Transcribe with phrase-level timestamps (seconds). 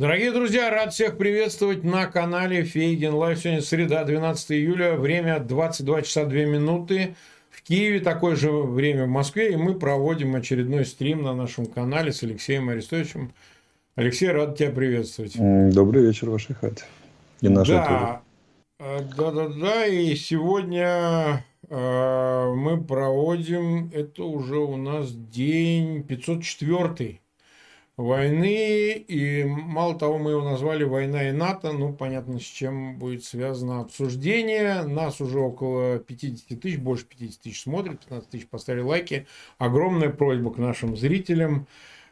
[0.00, 3.38] Дорогие друзья, рад всех приветствовать на канале Фейгин Лайв.
[3.38, 7.16] Сегодня среда, 12 июля, время 22 часа 2 минуты.
[7.50, 12.12] В Киеве такое же время в Москве, и мы проводим очередной стрим на нашем канале
[12.12, 13.34] с Алексеем Арестовичем.
[13.94, 15.34] Алексей, рад тебя приветствовать.
[15.36, 16.84] Добрый вечер, вашей хате.
[17.42, 18.22] И нашей да,
[18.78, 27.19] да-да-да, и сегодня э, мы проводим, это уже у нас день 504
[28.00, 33.24] войны, и мало того, мы его назвали «Война и НАТО», ну, понятно, с чем будет
[33.24, 34.82] связано обсуждение.
[34.82, 39.26] Нас уже около 50 тысяч, больше 50 тысяч смотрит, 15 тысяч поставили лайки.
[39.58, 41.66] Огромная просьба к нашим зрителям,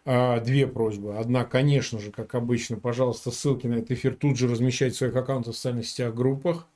[0.05, 1.17] а, две просьбы.
[1.17, 5.17] Одна, конечно же, как обычно, пожалуйста, ссылки на этот эфир тут же размещать в своих
[5.17, 6.67] аккаунтах в социальных сетях, группах.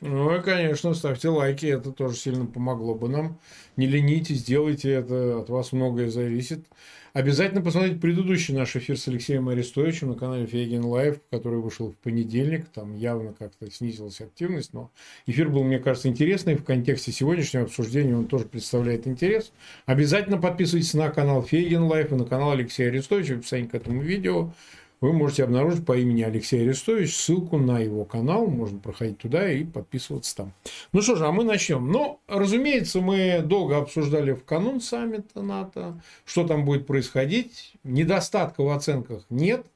[0.00, 3.38] Ну и, конечно, ставьте лайки, это тоже сильно помогло бы нам.
[3.76, 6.66] Не ленитесь, делайте это, от вас многое зависит.
[7.12, 11.96] Обязательно посмотрите предыдущий наш эфир с Алексеем Арестовичем на канале Фейгин Лайв, который вышел в
[11.96, 12.68] понедельник.
[12.68, 14.92] Там явно как-то снизилась активность, но
[15.26, 16.54] эфир был, мне кажется, интересный.
[16.54, 19.52] В контексте сегодняшнего обсуждения он тоже представляет интерес.
[19.86, 24.02] Обязательно подписывайтесь на канал Фейгин Лайв и на канал Алексея Арестовича в описании к этому
[24.02, 24.52] видео
[25.00, 28.46] вы можете обнаружить по имени Алексей Арестович ссылку на его канал.
[28.46, 30.52] Можно проходить туда и подписываться там.
[30.92, 31.90] Ну что же, а мы начнем.
[31.90, 37.72] Ну, разумеется, мы долго обсуждали в канун саммита НАТО, что там будет происходить.
[37.82, 39.66] Недостатка в оценках нет.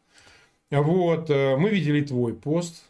[0.70, 2.82] Вот, э, мы видели твой пост,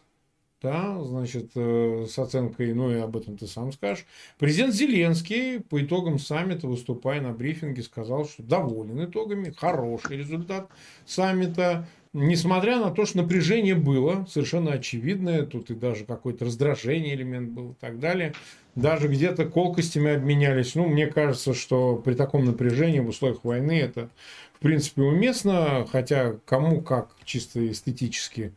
[0.61, 4.05] да, значит, э, с оценкой, ну и об этом ты сам скажешь.
[4.39, 10.69] Президент Зеленский по итогам саммита, выступая на брифинге, сказал, что доволен итогами, хороший результат
[11.05, 17.49] саммита, несмотря на то, что напряжение было совершенно очевидное, тут и даже какой-то раздражение элемент
[17.49, 18.33] был и так далее,
[18.73, 20.75] даже где-то колкостями обменялись.
[20.75, 24.09] Ну, мне кажется, что при таком напряжении в условиях войны это,
[24.53, 28.53] в принципе, уместно, хотя кому как чисто эстетически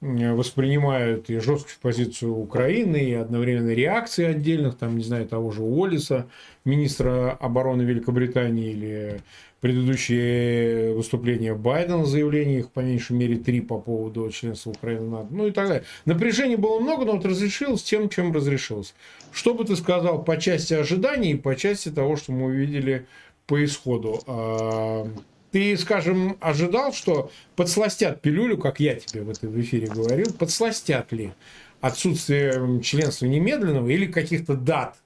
[0.00, 6.26] воспринимают и жесткую позицию Украины, и одновременно реакции отдельных, там, не знаю, того же Уоллиса,
[6.64, 9.20] министра обороны Великобритании, или
[9.60, 15.28] предыдущие выступления Байдена, заявления их по меньшей мере три по поводу членства Украины в НАТО,
[15.30, 15.84] ну и так далее.
[16.06, 18.94] Напряжения было много, но вот разрешилось тем, чем разрешилось.
[19.32, 23.06] Что бы ты сказал по части ожиданий и по части того, что мы увидели
[23.46, 24.20] по исходу?
[24.26, 25.06] А,
[25.52, 31.32] ты, скажем, ожидал, что подсластят пилюлю, как я тебе в этом эфире говорил, подсластят ли
[31.80, 34.96] отсутствие членства немедленного или каких-то дат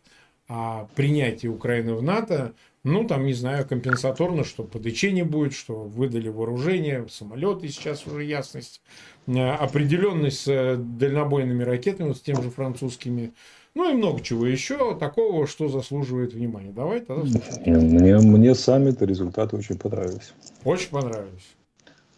[0.48, 2.52] а, принятия Украины в НАТО,
[2.84, 8.24] ну, там, не знаю, компенсаторно, что ПДЧ не будет, что выдали вооружение, самолеты сейчас уже
[8.24, 8.82] ясность,
[9.26, 13.32] э, определенность с э, дальнобойными ракетами, с тем же французскими,
[13.74, 16.72] ну и много чего еще такого, что заслуживает внимания.
[16.72, 17.24] Давай тогда
[17.66, 20.34] Мне, мне саммит результаты очень понравились.
[20.62, 21.56] Очень понравились.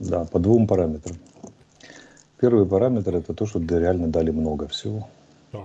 [0.00, 1.16] Да, по двум параметрам.
[2.38, 5.09] Первый параметр это то, что реально дали много всего.
[5.53, 5.62] Так.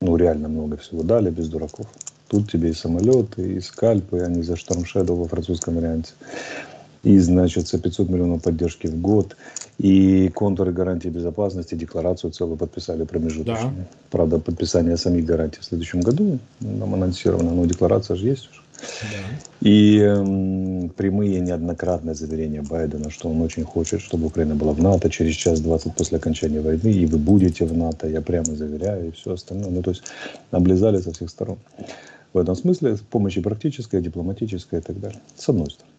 [0.00, 1.86] Ну, реально много всего дали, без дураков.
[2.28, 6.12] Тут тебе и самолеты, и скальпы, они за Storm Shadow во французском варианте
[7.06, 9.36] и, значит, за 500 миллионов поддержки в год,
[9.78, 13.74] и контуры гарантии безопасности, декларацию целую подписали промежуточную.
[13.76, 13.86] Да.
[14.10, 18.60] Правда, подписание самих гарантий в следующем году нам анонсировано, но декларация же есть уже.
[19.02, 19.68] Да.
[19.68, 25.08] И э, прямые неоднократные заверения Байдена, что он очень хочет, чтобы Украина была в НАТО
[25.08, 29.12] через час 20 после окончания войны, и вы будете в НАТО, я прямо заверяю, и
[29.12, 29.70] все остальное.
[29.70, 30.02] Ну, то есть,
[30.50, 31.58] облизали со всех сторон.
[32.36, 35.18] В этом смысле помощи практическая, дипломатическая и так далее.
[35.36, 35.94] С одной стороны.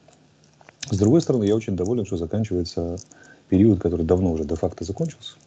[0.92, 2.98] С другой стороны, я очень доволен, что заканчивается
[3.50, 5.38] период, который давно уже де-факто закончился,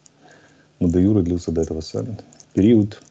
[0.81, 2.25] но до юра длился до этого саммита.
[2.53, 3.01] Период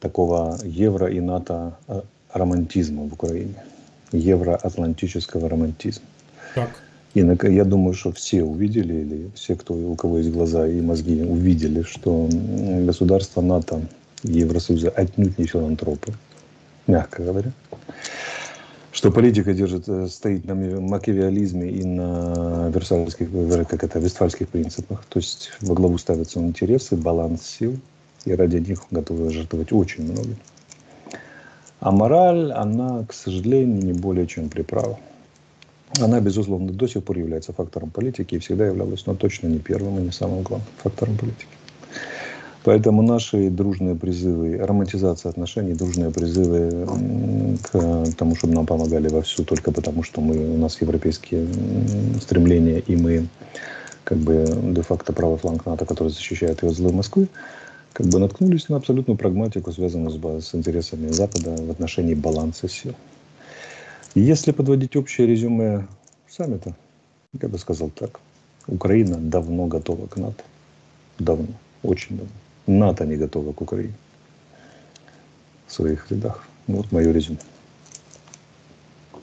[0.00, 3.54] такого евро и НАТО а, романтизма в Украине.
[4.10, 6.04] Евроатлантического романтизма.
[6.56, 6.82] Так.
[7.14, 11.22] И я думаю, что все увидели, или все, кто, у кого есть глаза и мозги,
[11.22, 12.28] увидели, что
[12.84, 13.82] государства НАТО
[14.24, 16.12] и Евросоюза отнюдь не филантропы,
[16.88, 17.52] мягко говоря
[18.98, 23.28] что политика держит, э, стоит на макиавиализме и на версальских,
[23.68, 25.04] как это, вестфальских принципах.
[25.08, 27.78] То есть во главу ставятся интересы, баланс сил,
[28.24, 30.30] и ради них готовы жертвовать очень много.
[31.78, 34.98] А мораль, она, к сожалению, не более чем приправа.
[36.00, 40.00] Она, безусловно, до сих пор является фактором политики и всегда являлась, но точно не первым
[40.00, 41.46] и не самым главным фактором политики.
[42.68, 46.86] Поэтому наши дружные призывы, романтизация отношений, дружные призывы
[47.62, 51.46] к тому, чтобы нам помогали во всю, только потому, что мы, у нас европейские
[52.20, 53.26] стремления, и мы
[54.04, 54.44] как бы
[54.74, 57.28] де-факто правый фланг НАТО, который защищает ее от злой Москвы,
[57.94, 62.92] как бы наткнулись на абсолютную прагматику, связанную с, с интересами Запада в отношении баланса сил.
[64.14, 65.88] Если подводить общее резюме
[66.28, 66.76] саммита,
[67.40, 68.20] я бы сказал так.
[68.66, 70.44] Украина давно готова к НАТО.
[71.18, 71.54] Давно.
[71.82, 72.32] Очень давно.
[72.68, 73.94] НАТО не готова к Украине.
[75.66, 76.44] В своих рядах.
[76.66, 77.38] Вот мое резюме.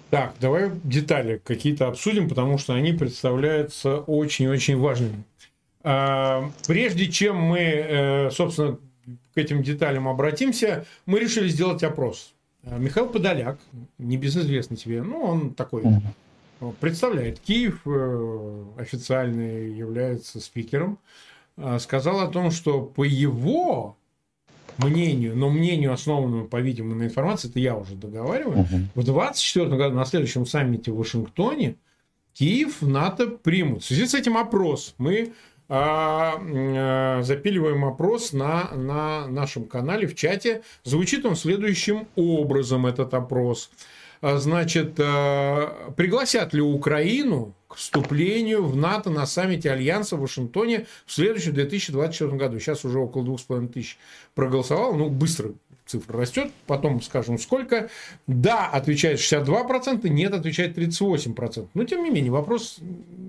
[0.10, 5.24] Так, давай детали какие-то обсудим, потому что они представляются очень-очень важными.
[5.84, 8.78] А, прежде чем мы, э, собственно,
[9.34, 12.34] к этим деталям обратимся, мы решили сделать опрос.
[12.64, 13.60] А, Михаил Подоляк,
[13.98, 15.84] не безызвестный тебе, ну, он такой,
[16.80, 20.98] представляет Киев, э, официально является спикером,
[21.80, 23.98] сказал о том, что по его
[24.78, 28.75] мнению, но мнению, основанному, по-видимому, на информации, это я уже договариваю, угу.
[28.96, 31.75] в 2024 году на следующем саммите в Вашингтоне
[32.34, 33.84] Киев НАТО примут.
[33.84, 35.31] В связи с этим опрос мы
[35.69, 40.62] а, а, запиливаем опрос на, на нашем канале в чате.
[40.84, 43.72] Звучит он следующим образом, этот опрос.
[44.25, 50.88] А, значит, а, пригласят ли Украину к вступлению в НАТО на саммите Альянса в Вашингтоне
[51.06, 52.60] в следующем 2024 году.
[52.60, 54.00] Сейчас уже около 2,5 тысяч
[54.33, 55.51] проголосовало, ну, быстро
[55.86, 57.92] цифра растет, потом скажем сколько.
[58.25, 61.68] Да, отвечает 62%, нет, отвечает 38%.
[61.75, 62.80] Но, тем не менее, вопрос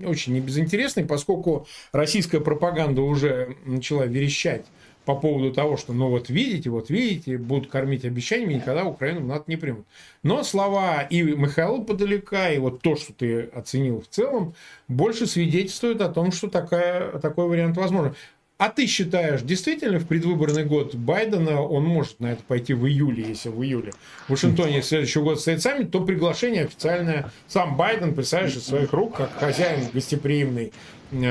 [0.03, 4.65] очень небезынтересный, поскольку российская пропаганда уже начала верещать
[5.07, 9.25] по поводу того, что, ну вот видите, вот видите, будут кормить обещаниями, никогда Украину в
[9.25, 9.85] НАТО не примут.
[10.21, 14.53] Но слова и Михаила Подалека, и вот то, что ты оценил в целом,
[14.89, 18.15] больше свидетельствуют о том, что такая, такой вариант возможен.
[18.57, 23.29] А ты считаешь, действительно в предвыборный год Байдена он может на это пойти в июле,
[23.29, 23.93] если в июле
[24.27, 29.15] в Вашингтоне следующий год стоит саммит, то приглашение официальное сам Байден, представляешь, из своих рук,
[29.15, 30.73] как хозяин гостеприимный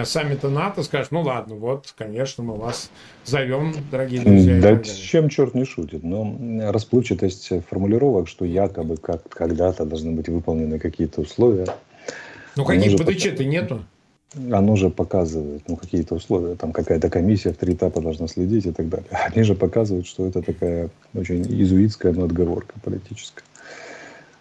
[0.05, 2.91] саммита НАТО, скажет, ну ладно, вот, конечно, мы вас
[3.25, 4.61] зовем, дорогие друзья.
[4.61, 6.37] Да с чем черт не шутит, но
[6.71, 11.67] расплывчатость формулировок, что якобы как когда-то должны быть выполнены какие-то условия.
[12.57, 13.83] Ну каких ПДЧ-то нету?
[14.53, 18.73] оно же показывает ну, какие-то условия, там какая-то комиссия в три этапа должна следить и
[18.73, 19.09] так далее.
[19.35, 23.45] Они же показывают, что это такая очень изуитская но отговорка политическая.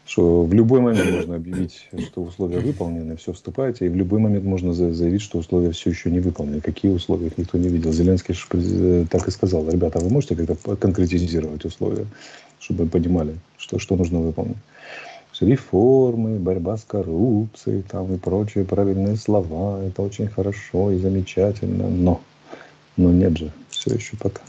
[0.06, 4.46] Что в любой момент можно объявить, что условия выполнены, все вступаете, и в любой момент
[4.46, 6.62] можно заявить, что условия все еще не выполнены.
[6.62, 7.92] Какие условия, их никто не видел.
[7.92, 12.06] Зеленский э, так и сказал, ребята, вы можете как-то конкретизировать условия,
[12.60, 14.57] чтобы понимали, что, что нужно выполнить
[15.42, 19.84] реформы, борьба с коррупцией там и прочие правильные слова.
[19.84, 22.22] Это очень хорошо и замечательно, но,
[22.98, 24.42] но нет же, все еще пока.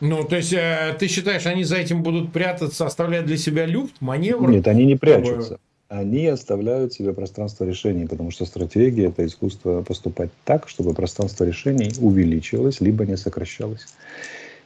[0.00, 3.94] Ну, то есть, э, ты считаешь, они за этим будут прятаться, оставляя для себя люфт,
[4.00, 4.50] маневр?
[4.50, 5.58] Нет, они не прячутся.
[5.88, 11.92] Они оставляют себе пространство решений, потому что стратегия– это искусство поступать так, чтобы пространство решений
[12.00, 13.86] увеличилось, либо не сокращалось.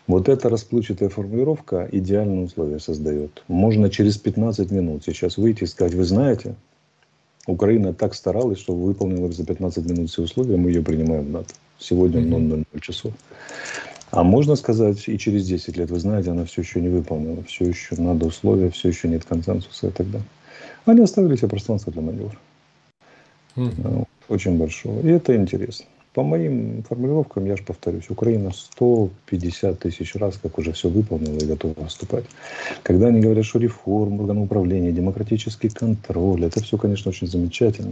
[0.06, 3.42] Вот эта расплывчатая формулировка идеальные условия создает.
[3.48, 6.56] Можно через 15 минут сейчас выйти и сказать, вы знаете,
[7.46, 11.54] Украина так старалась, что выполнила за 15 минут все условия, мы ее принимаем в НАТО.
[11.78, 12.66] Сегодня mm-hmm.
[12.72, 13.12] 00 часов.
[14.14, 17.64] А можно сказать и через 10 лет, вы знаете, она все еще не выполнила, все
[17.64, 20.28] еще надо условия, все еще нет консенсуса и так далее.
[20.86, 22.38] Они оставили себе пространство для маневра.
[23.56, 24.06] Mm-hmm.
[24.28, 25.00] Очень большого.
[25.00, 25.86] И это интересно.
[26.12, 31.46] По моим формулировкам, я же повторюсь, Украина 150 тысяч раз, как уже все выполнила и
[31.46, 32.24] готова выступать.
[32.84, 37.90] Когда они говорят, что реформа, органы управления, демократический контроль, это все, конечно, очень замечательно.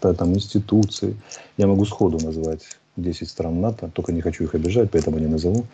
[0.00, 1.16] Там институции.
[1.56, 2.62] Я могу сходу назвать
[2.98, 5.64] 10 стран НАТО, только не хочу их обижать, поэтому не назову,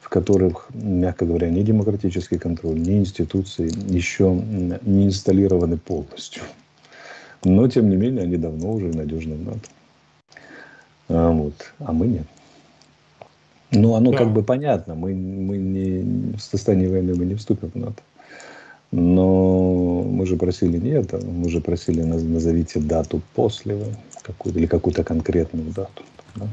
[0.00, 4.32] в которых, мягко говоря, ни демократический контроль, ни институции еще
[4.82, 6.42] не инсталлированы полностью.
[7.44, 9.60] Но, тем не менее, они давно уже надежны в НАТО.
[11.08, 11.54] А, вот.
[11.78, 12.26] а мы нет.
[13.72, 14.18] Ну, оно да.
[14.18, 14.94] как бы понятно.
[14.94, 18.02] Мы, мы не в состоянии войны мы не вступим в НАТО.
[18.92, 23.78] Но мы же просили не это, мы же просили назовите дату после
[24.22, 26.04] какую-то или какую-то конкретную дату.
[26.36, 26.46] Да?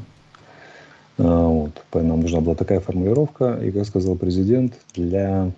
[1.18, 1.82] А, вот.
[1.92, 5.50] Нам нужна была такая формулировка, и, как сказал президент, для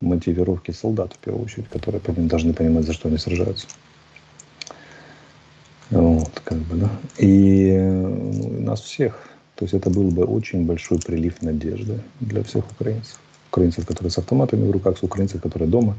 [0.00, 3.66] мотивировки солдат, в первую очередь, которые должны понимать, за что они сражаются.
[5.90, 6.90] Вот, как бы, да.
[7.18, 9.28] И ну, нас всех.
[9.54, 13.18] То есть это был бы очень большой прилив надежды для всех украинцев.
[13.50, 15.96] Украинцев, которые с автоматами в руках, с украинцев, которые дома,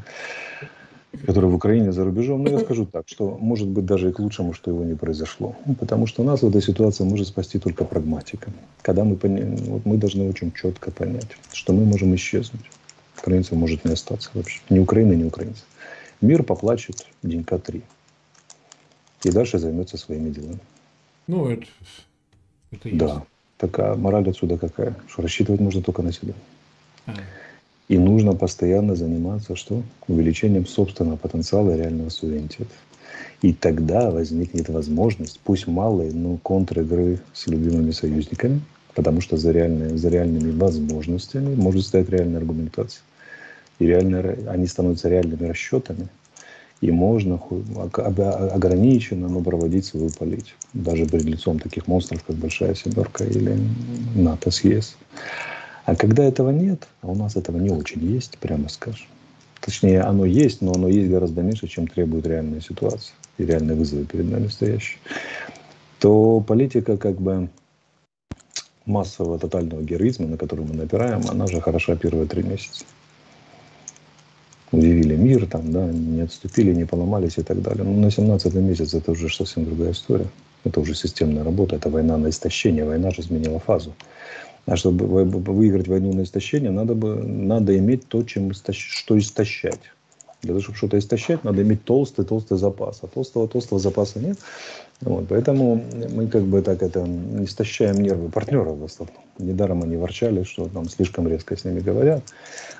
[1.26, 2.44] которые в Украине за рубежом.
[2.44, 5.56] Но я скажу так, что может быть даже и к лучшему, что его не произошло.
[5.66, 8.52] Ну, потому что нас в этой ситуации может спасти только прагматика.
[8.82, 9.46] Когда мы, поня...
[9.66, 12.70] вот мы должны очень четко понять, что мы можем исчезнуть.
[13.20, 14.60] Украинцев может не остаться вообще.
[14.70, 15.66] Ни Украины, ни украинцев.
[16.22, 17.84] Мир поплачет денька три
[19.24, 20.60] и дальше займется своими делами.
[21.28, 21.66] Ну, это,
[22.72, 23.00] это есть.
[23.00, 23.24] Да.
[23.58, 26.34] Такая мораль отсюда какая, что рассчитывать можно только на себя.
[27.08, 27.14] А.
[27.88, 29.82] И нужно постоянно заниматься что?
[30.08, 32.72] Увеличением собственного потенциала реального суверенитета.
[33.41, 38.62] И тогда возникнет возможность, пусть малой, но контр-игры с любимыми союзниками,
[38.94, 43.01] потому что за, реальные, за реальными возможностями может стоять реальная аргументация.
[43.79, 46.08] И реальные, они становятся реальными расчетами,
[46.82, 47.39] и можно
[47.96, 50.58] ограниченно, но проводить свою политику.
[50.74, 53.58] Даже перед лицом таких монстров, как Большая Семерка или
[54.15, 54.96] НАТО с ЕС.
[55.88, 59.08] А когда этого нет, а у нас этого не очень есть, прямо скажем,
[59.62, 64.03] точнее оно есть, но оно есть гораздо меньше, чем требует реальная ситуация и реальные вызовы
[64.03, 65.00] перед нами стоящие,
[66.00, 67.48] то политика как бы
[68.86, 72.84] массового тотального героизма, на который мы напираем, она же хороша первые три месяца.
[74.74, 77.86] Удивили мир, там, да, не отступили, не поломались и так далее.
[77.86, 80.27] Но на 17 месяц это уже совсем другая история.
[80.65, 82.84] Это уже системная работа, это война на истощение.
[82.84, 83.94] Война же изменила фазу.
[84.68, 89.80] А чтобы выиграть войну на истощение, надо, бы, надо иметь то, чем что истощать.
[90.42, 93.00] Для того, чтобы что-то истощать, надо иметь толстый-толстый запас.
[93.02, 94.38] А толстого-толстого запаса нет.
[95.00, 95.82] Вот, поэтому
[96.14, 97.08] мы как бы так это
[97.44, 99.18] истощаем нервы партнеров в основном.
[99.40, 102.24] Недаром они ворчали, что там слишком резко с ними говорят,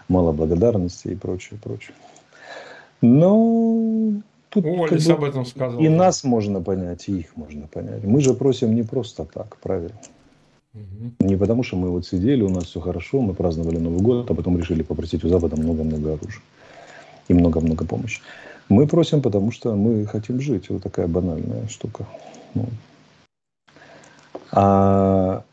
[0.10, 1.96] мало благодарности и прочее, прочее.
[3.02, 5.80] Но тут Уоллес как бы, об этом сказал.
[5.80, 8.04] И нас можно понять, и их можно понять.
[8.04, 9.98] Мы же просим не просто так, правильно?
[11.20, 14.34] Не потому, что мы вот сидели, у нас все хорошо, мы праздновали Новый год, а
[14.34, 16.42] потом решили попросить у Запада много-много оружия
[17.28, 18.22] и много-много помощи.
[18.70, 20.70] Мы просим, потому что мы хотим жить.
[20.70, 22.06] Вот такая банальная штука.
[22.54, 22.66] Ну.
[24.52, 25.44] А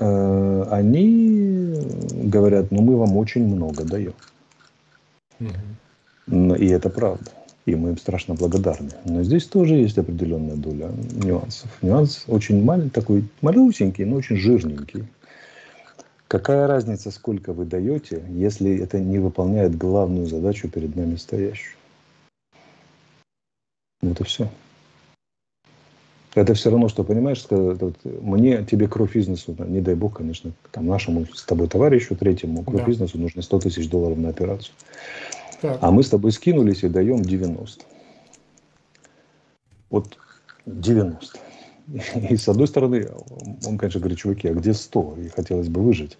[0.00, 1.74] э, они
[2.24, 4.14] говорят, ну мы вам очень много даем.
[5.40, 6.54] Угу.
[6.54, 7.30] И это правда.
[7.66, 8.90] И мы им страшно благодарны.
[9.04, 11.70] Но здесь тоже есть определенная доля нюансов.
[11.80, 15.04] Нюанс очень маленький, такой малюсенький, но очень жирненький.
[16.28, 21.76] Какая разница, сколько вы даете, если это не выполняет главную задачу перед нами стоящую?
[24.02, 24.50] Вот и все.
[26.34, 30.50] Это все равно, что, понимаешь, сказать, вот, мне, тебе кровь бизнесу, не дай бог, конечно,
[30.72, 32.86] там нашему с тобой товарищу третьему кровь да.
[32.86, 34.74] бизнесу нужно 100 тысяч долларов на операцию.
[35.64, 35.78] Так.
[35.80, 37.86] А мы с тобой скинулись и даем 90.
[39.88, 40.18] Вот
[40.66, 41.38] 90.
[42.28, 43.08] И с одной стороны,
[43.66, 45.14] он, конечно, говорит, чуваки, а где 100?
[45.24, 46.18] И хотелось бы выжить.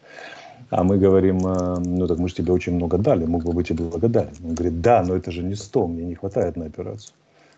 [0.71, 3.71] А мы говорим, «А, ну так мы же тебе очень много дали, мог бы быть
[3.71, 4.33] и благодарен.
[4.43, 7.13] Он говорит, да, но это же не 100, мне не хватает на операцию.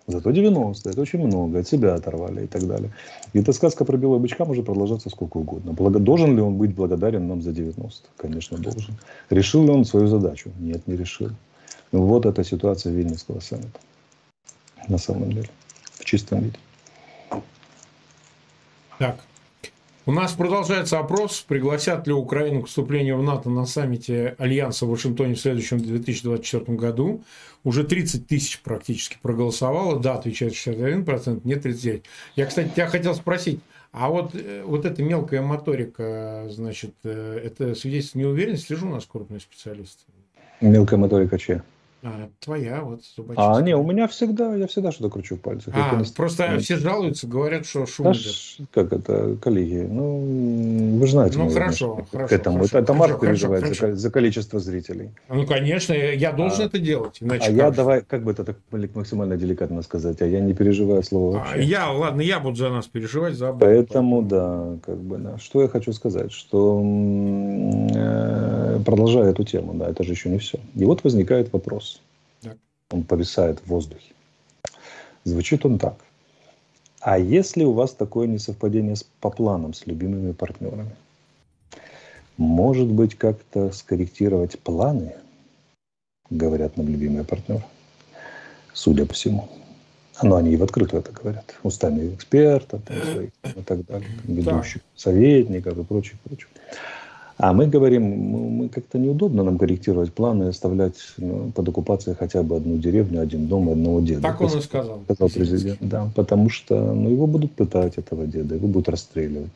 [0.08, 2.90] Зато 90, это очень много, от себя оторвали и так далее.
[3.32, 5.72] И эта сказка про белого бычка может продолжаться сколько угодно.
[5.72, 8.08] Благо, должен ли он быть благодарен нам за 90?
[8.16, 8.96] Конечно, должен.
[9.30, 10.50] Решил ли он свою задачу?
[10.58, 11.30] Нет, не решил.
[11.92, 13.80] Вот эта ситуация Вильнюсского саммита.
[14.88, 15.48] На самом деле.
[15.92, 16.58] В чистом виде.
[18.98, 19.20] Так.
[20.08, 24.90] У нас продолжается опрос, пригласят ли Украину к вступлению в НАТО на саммите Альянса в
[24.90, 27.24] Вашингтоне в следующем 2024 году.
[27.64, 29.98] Уже 30 тысяч практически проголосовало.
[29.98, 32.04] Да, отвечает 61%, нет 39%.
[32.36, 33.58] Я, кстати, тебя хотел спросить,
[33.90, 39.06] а вот, э, вот эта мелкая моторика, значит, э, это свидетельство неуверенности, слежу у нас
[39.06, 40.06] крупный специалист.
[40.60, 41.62] Мелкая моторика чья?
[42.06, 43.00] А, твоя, вот
[43.36, 45.74] А, не, у меня всегда, я всегда что-то кручу в пальцах.
[45.76, 46.62] А, просто нет.
[46.62, 51.38] все жалуются, говорят, что шум да, Как это, коллеги, ну, вы же знаете.
[51.38, 52.28] Ну, хорошо, хорошо.
[52.28, 52.58] К этому.
[52.58, 55.10] Хорошо, это, Марк переживает хорошо, за, за количество зрителей.
[55.28, 57.16] Ну, конечно, я должен а, это делать.
[57.20, 58.56] Иначе а я давай, как бы это так
[58.94, 61.54] максимально деликатно сказать, а я не переживаю слово а, вообще.
[61.54, 65.38] А, я, ладно, я буду за нас переживать, за Поэтому, да, как бы, да.
[65.38, 66.82] Что я хочу сказать, что
[67.94, 70.58] э, продолжая эту тему, да, это же еще не все.
[70.74, 72.00] И вот возникает вопрос
[72.90, 74.12] он повисает в воздухе.
[75.24, 75.96] Звучит он так.
[77.00, 80.96] А если у вас такое несовпадение с, по планам с любимыми партнерами?
[82.36, 85.14] Может быть, как-то скорректировать планы,
[86.30, 87.64] говорят нам любимые партнеры,
[88.72, 89.48] судя по всему.
[90.22, 91.54] Но они и в открытую это говорят.
[91.62, 92.82] Устами экспертов
[93.42, 96.48] и так далее, ведущих советников и прочее, прочее.
[97.38, 102.56] А мы говорим, мы как-то неудобно нам корректировать планы, оставлять ну, под оккупацией хотя бы
[102.56, 104.22] одну деревню, один дом, одного деда.
[104.22, 105.00] Так он и сказал.
[105.04, 109.50] Сказал президент, да, потому что ну, его будут пытать, этого деда, его будут расстреливать,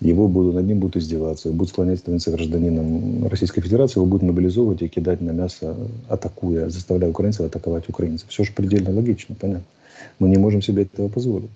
[0.00, 4.24] его будут, над ним будут издеваться, его будут склонять становиться гражданином Российской Федерации, его будут
[4.24, 5.76] мобилизовывать и кидать на мясо,
[6.08, 8.28] атакуя, заставляя украинцев атаковать украинцев.
[8.30, 9.64] Все же предельно логично, понятно.
[10.18, 11.50] Мы не можем себе этого позволить.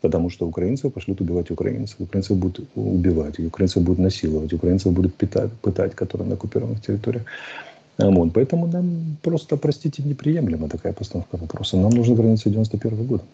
[0.00, 5.52] Потому что украинцы пошлют убивать украинцев, украинцев будут убивать, украинцев будут насиловать, украинцев будут питать,
[5.60, 7.24] пытать, которые на оккупированных территориях.
[7.98, 8.32] Вот.
[8.32, 11.76] Поэтому нам просто, простите, неприемлема такая постановка вопроса.
[11.76, 13.24] Нам нужна граница 91 года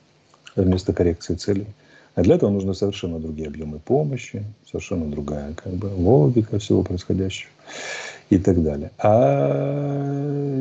[0.56, 1.66] вместо коррекции целей.
[2.16, 7.50] А для этого нужны совершенно другие объемы помощи, совершенно другая как бы, логика всего происходящего.
[8.30, 8.90] и так далее.
[8.99, 10.61] А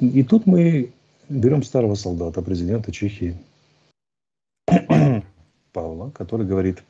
[0.00, 0.90] и тут мы
[1.28, 3.36] берем старого солдата, президента Чехии,
[5.72, 6.82] Павла, который говорит,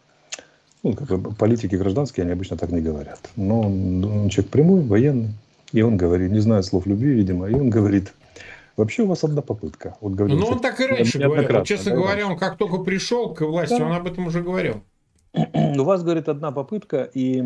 [0.82, 3.30] ну, как бы политики гражданские, они обычно так не говорят.
[3.36, 5.30] Но он, он человек прямой, военный,
[5.72, 8.12] и он говорит, не знает слов любви, видимо, и он говорит,
[8.76, 9.96] вообще у вас одна попытка.
[10.00, 11.48] Вот говорит, ну, он так и раньше говорил.
[11.50, 13.86] Вот, честно да, говоря, он как только пришел к власти, да.
[13.86, 14.82] он об этом уже говорил.
[15.32, 17.36] У вас, говорит, одна попытка, и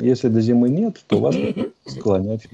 [0.00, 1.36] если до зимы нет, то вас
[1.86, 2.52] склонять к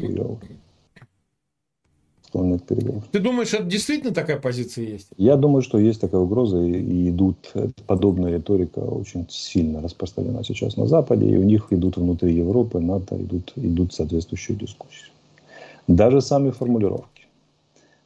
[2.32, 3.04] к переговорам.
[3.12, 5.08] Ты думаешь, это действительно такая позиция есть?
[5.16, 7.52] Я думаю, что есть такая угроза, и идут,
[7.87, 13.16] подобная риторика очень сильно распространена сейчас на Западе, и у них идут внутри Европы, НАТО,
[13.16, 15.12] идут, идут соответствующие дискуссии.
[15.88, 17.26] Даже сами формулировки,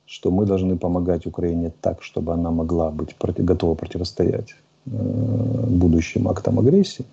[0.06, 4.54] что мы должны помогать Украине так, чтобы она могла быть готова противостоять
[4.86, 7.06] Э, будущим актом агрессии,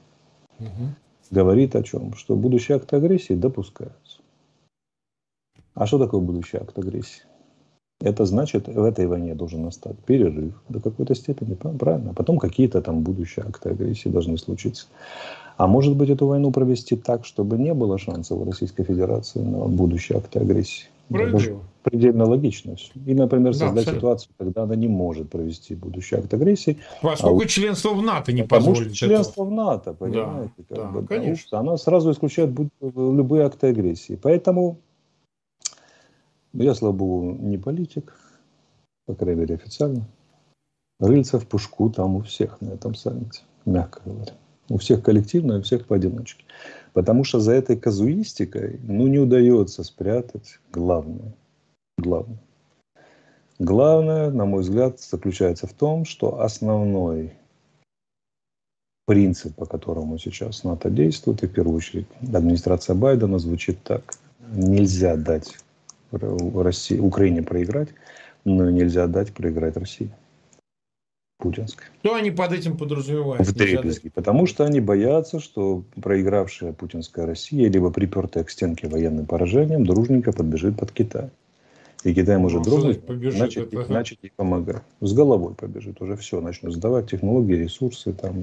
[0.60, 0.68] угу.
[1.30, 2.13] говорит о чем?
[2.15, 4.18] Что будущие акты агрессии допускаются.
[5.74, 7.24] А что такое будущий акт агрессии?
[8.01, 12.12] Это значит, в этой войне должен настать перерыв до какой-то степени, правильно?
[12.12, 14.88] А потом какие-то там будущие акты агрессии должны случиться.
[15.58, 19.68] А может быть, эту войну провести так, чтобы не было шансов у Российской Федерации на
[19.68, 20.88] будущие акты агрессии?
[21.10, 22.75] Даже предельно логично.
[23.06, 26.78] И, например, создать да, ситуацию, когда она не может провести будущий акт агрессии.
[27.01, 30.51] Поскольку а членство в НАТО не потому позволит что членство в НАТО, понимаете?
[30.70, 31.60] Да, да, бы, конечно.
[31.60, 32.51] Она сразу исключает
[32.82, 34.18] любые акты агрессии.
[34.22, 34.80] Поэтому
[36.53, 38.13] я, слава богу, не политик,
[39.05, 40.08] по крайней мере, официально.
[41.00, 44.34] Рыльца в пушку там у всех на этом саммите, мягко говоря.
[44.70, 46.46] У всех коллективно, у всех поодиночке.
[46.93, 51.34] Потому что за этой казуистикой ну, не удается спрятать главное.
[51.98, 52.39] Главное.
[53.60, 57.34] Главное, на мой взгляд, заключается в том, что основной
[59.05, 64.13] принцип, по которому сейчас НАТО действует, и в первую очередь администрация Байдена звучит так.
[64.53, 65.58] Нельзя дать
[66.12, 67.89] России, Украине проиграть,
[68.45, 70.12] но нельзя дать проиграть России
[71.38, 71.88] путинской.
[72.04, 73.47] Что они под этим подразумевают?
[73.47, 74.10] В трепезги.
[74.10, 80.32] Потому что они боятся, что проигравшая путинская Россия, либо припертая к стенке военным поражением, дружненько
[80.32, 81.30] подбежит под Китай.
[82.04, 83.92] И Китай может ну, дрогнуть, побежит, начать, это...
[83.92, 84.82] начать ей помогать.
[85.02, 88.36] С головой побежит, уже все, начнет сдавать технологии, ресурсы, там,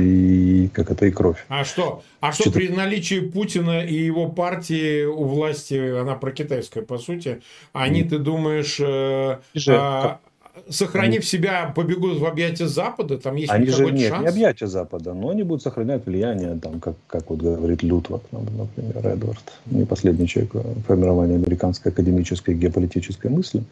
[0.00, 1.44] и как это, и кровь.
[1.48, 2.02] А что?
[2.20, 7.42] А что, что при наличии Путина и его партии у власти, она прокитайская, по сути,
[7.72, 8.08] они, mm.
[8.08, 9.38] ты думаешь, э,
[9.68, 10.20] а,
[10.68, 11.26] сохранив они...
[11.26, 13.18] себя, побегут в объятия Запада?
[13.18, 14.22] Там есть они же нет, шанс?
[14.22, 19.06] не объятия Запада, но они будут сохранять влияние, там, как, как вот говорит Лютвак, например,
[19.06, 20.52] Эдвард, не последний человек
[20.86, 23.64] формирования американской академической геополитической мысли,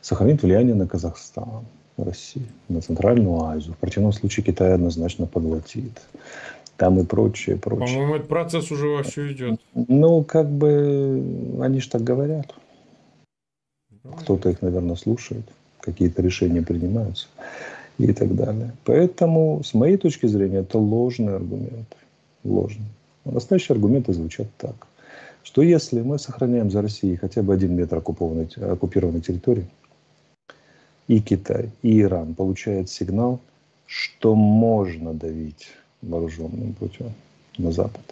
[0.00, 1.64] сохранит влияние на Казахстан,
[1.96, 3.74] на Россию, на Центральную Азию.
[3.74, 6.00] В противном случае Китай однозначно поглотит.
[6.76, 7.86] Там и прочее, прочее.
[7.86, 9.60] По-моему, этот процесс уже вовсю идет.
[9.74, 12.54] Ну, как бы, они же так говорят.
[14.20, 15.46] Кто-то их, наверное, слушает
[15.86, 17.28] какие-то решения принимаются
[17.98, 18.72] и так далее.
[18.84, 21.96] Поэтому, с моей точки зрения, это ложный аргумент.
[22.44, 22.86] Ложный.
[23.24, 24.86] настоящие аргументы звучат так,
[25.42, 29.66] что если мы сохраняем за Россией хотя бы один метр оккупированной, оккупированной территории,
[31.08, 33.40] и Китай, и Иран получают сигнал,
[33.86, 35.68] что можно давить
[36.02, 37.12] вооруженным путем
[37.58, 38.02] на Запад.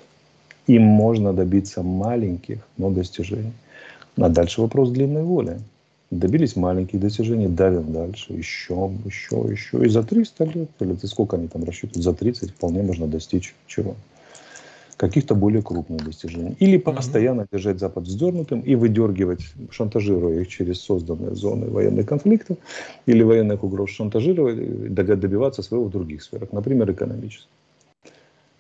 [0.66, 3.52] И можно добиться маленьких, но достижений.
[4.16, 5.58] А дальше вопрос длинной воли.
[6.14, 9.84] Добились маленьких достижений, давим дальше, еще, еще, еще.
[9.84, 13.52] И за 300 лет, или за сколько они там рассчитывают, за 30 вполне можно достичь
[13.66, 13.96] чего?
[14.96, 16.54] Каких-то более крупных достижений.
[16.60, 22.58] Или постоянно держать Запад вздернутым и выдергивать, шантажируя их через созданные зоны военных конфликтов
[23.06, 27.48] или военных угроз, шантажировать, добиваться своего в других сферах, например, экономических.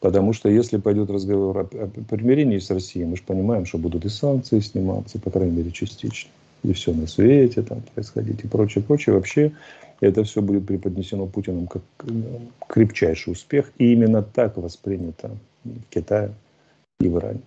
[0.00, 1.66] Потому что если пойдет разговор о
[2.08, 6.30] примирении с Россией, мы же понимаем, что будут и санкции сниматься, по крайней мере, частично
[6.64, 9.14] и все на свете там происходить и прочее, прочее.
[9.14, 9.52] Вообще
[10.00, 12.10] это все будет преподнесено Путиным как э,
[12.66, 13.70] крепчайший успех.
[13.78, 15.30] И именно так воспринято
[15.64, 16.32] в Китае
[17.00, 17.40] и в Иране.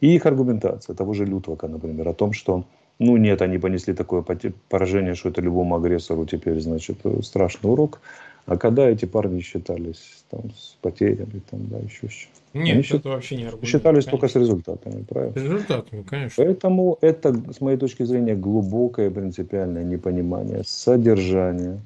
[0.00, 2.64] И их аргументация того же Лютвака, например, о том, что
[2.98, 4.24] ну нет, они понесли такое
[4.68, 8.00] поражение, что это любому агрессору теперь, значит, страшный урок.
[8.46, 12.88] А когда эти парни считались там, с потерями, там, да, еще что Нет, Они это
[12.88, 13.04] счит...
[13.04, 13.66] вообще не аргумент.
[13.66, 14.10] Считались конечно.
[14.10, 15.38] только с результатами, правильно?
[15.38, 16.44] С результатами, конечно.
[16.44, 21.80] Поэтому это, с моей точки зрения, глубокое принципиальное непонимание содержания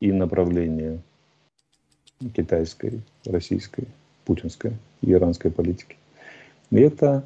[0.00, 1.00] и направления
[2.34, 3.86] китайской, российской,
[4.24, 5.96] путинской и иранской политики.
[6.70, 7.24] И это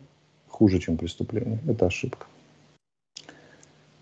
[0.49, 1.59] хуже, чем преступление.
[1.67, 2.27] Это ошибка.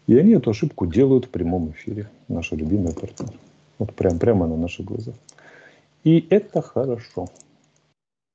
[0.06, 2.08] И они эту ошибку делают в прямом эфире.
[2.28, 3.34] Наши любимые партнеры.
[3.78, 5.14] Вот прям, прямо на наших глазах.
[6.02, 7.28] И это хорошо.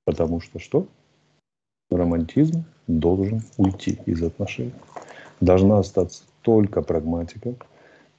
[0.05, 0.87] Потому что что?
[1.89, 4.73] Романтизм должен уйти из отношений.
[5.39, 7.55] Должна остаться только прагматика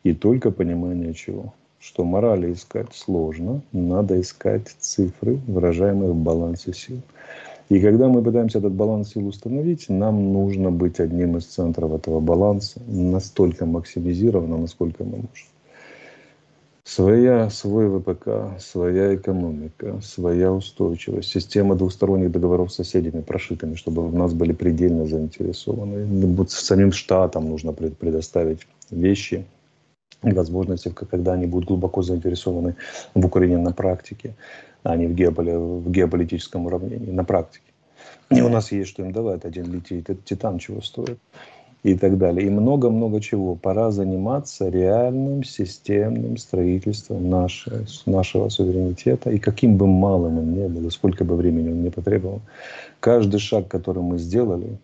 [0.03, 1.55] и только понимание чего?
[1.79, 7.03] Что морали искать сложно, надо искать цифры, выражаемые в балансе сил.
[7.69, 12.21] И когда мы пытаемся этот баланс сил установить, нам нужно быть одним из центров этого
[12.21, 15.54] баланса, настолько максимизированно, насколько мы можем.
[16.87, 24.15] Своя, свой ВПК, своя экономика, своя устойчивость, система двусторонних договоров с соседями, прошитыми, чтобы в
[24.15, 26.47] нас были предельно заинтересованы.
[26.49, 29.47] Самим штатам нужно предоставить вещи,
[30.23, 32.77] возможности, когда они будут глубоко заинтересованы
[33.15, 34.35] в Украине на практике,
[34.83, 37.65] а не в, геополи, в геополитическом уравнении, на практике.
[38.31, 39.47] И у нас есть что им давать.
[39.47, 41.19] Один это титан чего стоит
[41.85, 42.47] и так далее.
[42.47, 43.55] И много-много чего.
[43.55, 49.31] Пора заниматься реальным системным строительством нашего, нашего суверенитета.
[49.31, 52.41] И каким бы малым он ни был, сколько бы времени он не потребовал,
[53.01, 54.79] каждый шаг, который мы сделали,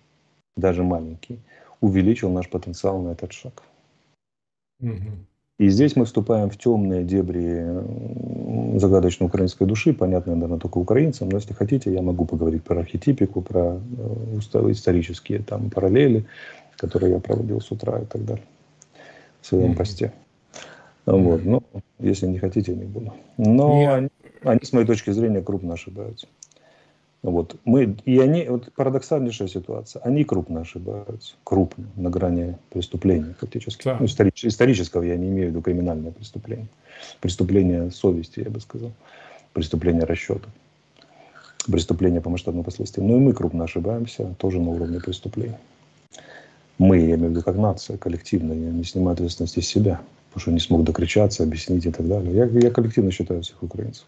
[0.57, 1.39] даже маленький,
[1.81, 3.63] увеличил наш потенциал на этот шаг.
[5.59, 11.37] И здесь мы вступаем в темные дебри загадочной украинской души, понятно, наверное, только украинцам, но
[11.37, 14.39] если хотите, я могу поговорить про архетипику, про э,
[14.71, 16.25] исторические там параллели,
[16.81, 18.45] которые я проводил с утра и так далее
[19.43, 20.13] в своем посте.
[21.05, 21.45] Вот.
[21.45, 21.63] Но
[21.99, 23.13] если не хотите, не буду.
[23.37, 23.95] Но yeah.
[23.95, 24.09] они,
[24.43, 26.27] они, с моей точки зрения, крупно ошибаются.
[27.23, 27.57] Вот.
[27.67, 33.85] Мы, и они, вот парадоксальнейшая ситуация, они крупно ошибаются, крупно, на грани преступления фактически.
[33.85, 33.97] Да.
[34.01, 36.69] Ну, историч, исторического я не имею в виду криминальное преступление.
[37.21, 38.93] Преступление совести, я бы сказал.
[39.53, 40.49] Преступление расчета.
[41.67, 43.09] Преступление по масштабным последствиям.
[43.09, 45.59] Ну и мы крупно ошибаемся, тоже на уровне преступления
[46.81, 50.41] мы, я имею в виду как нация, коллективно, я не снимаю ответственности с себя, потому
[50.41, 52.35] что не смог докричаться, объяснить и так далее.
[52.35, 54.07] Я, я коллективно считаю всех украинцев.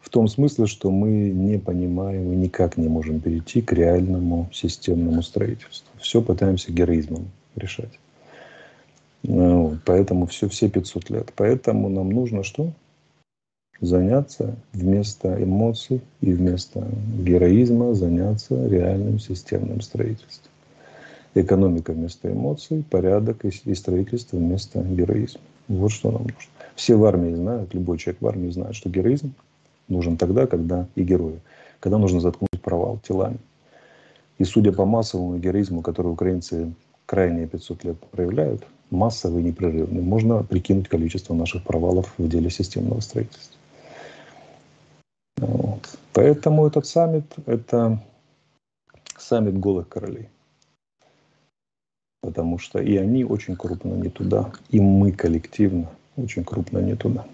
[0.00, 5.22] В том смысле, что мы не понимаем и никак не можем перейти к реальному системному
[5.22, 5.86] строительству.
[6.00, 8.00] Все пытаемся героизмом решать.
[9.22, 11.32] Ну, поэтому все, все 500 лет.
[11.36, 12.72] Поэтому нам нужно что?
[13.82, 20.50] Заняться вместо эмоций и вместо героизма заняться реальным системным строительством.
[21.40, 25.40] Экономика вместо эмоций, порядок и, и строительство вместо героизма.
[25.68, 26.50] Вот что нам нужно.
[26.74, 29.34] Все в армии знают, любой человек в армии знает, что героизм
[29.86, 31.38] нужен тогда, когда и герои,
[31.78, 33.38] когда нужно заткнуть провал телами.
[34.38, 36.72] И судя по массовому героизму, который украинцы
[37.06, 43.56] крайние 500 лет проявляют, массовый, непрерывный, можно прикинуть количество наших провалов в деле системного строительства.
[45.36, 45.88] Вот.
[46.14, 48.02] Поэтому этот саммит– это
[49.16, 50.28] саммит голых королей
[52.20, 57.24] потому что и они очень крупно не туда, и мы коллективно очень крупно не туда.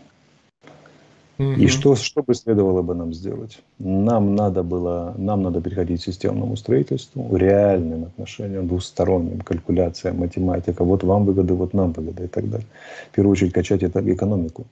[1.39, 1.53] Угу.
[1.55, 3.61] И что, что бы следовало бы нам сделать?
[3.81, 10.85] Нам надо было, нам надо переходить к системному строительству, реальным отношениям, двусторонним, калькуляциям, математика.
[10.85, 12.67] Вот вам выгоды, вот нам выгоды и так далее.
[13.11, 14.67] В первую очередь качать это экономику.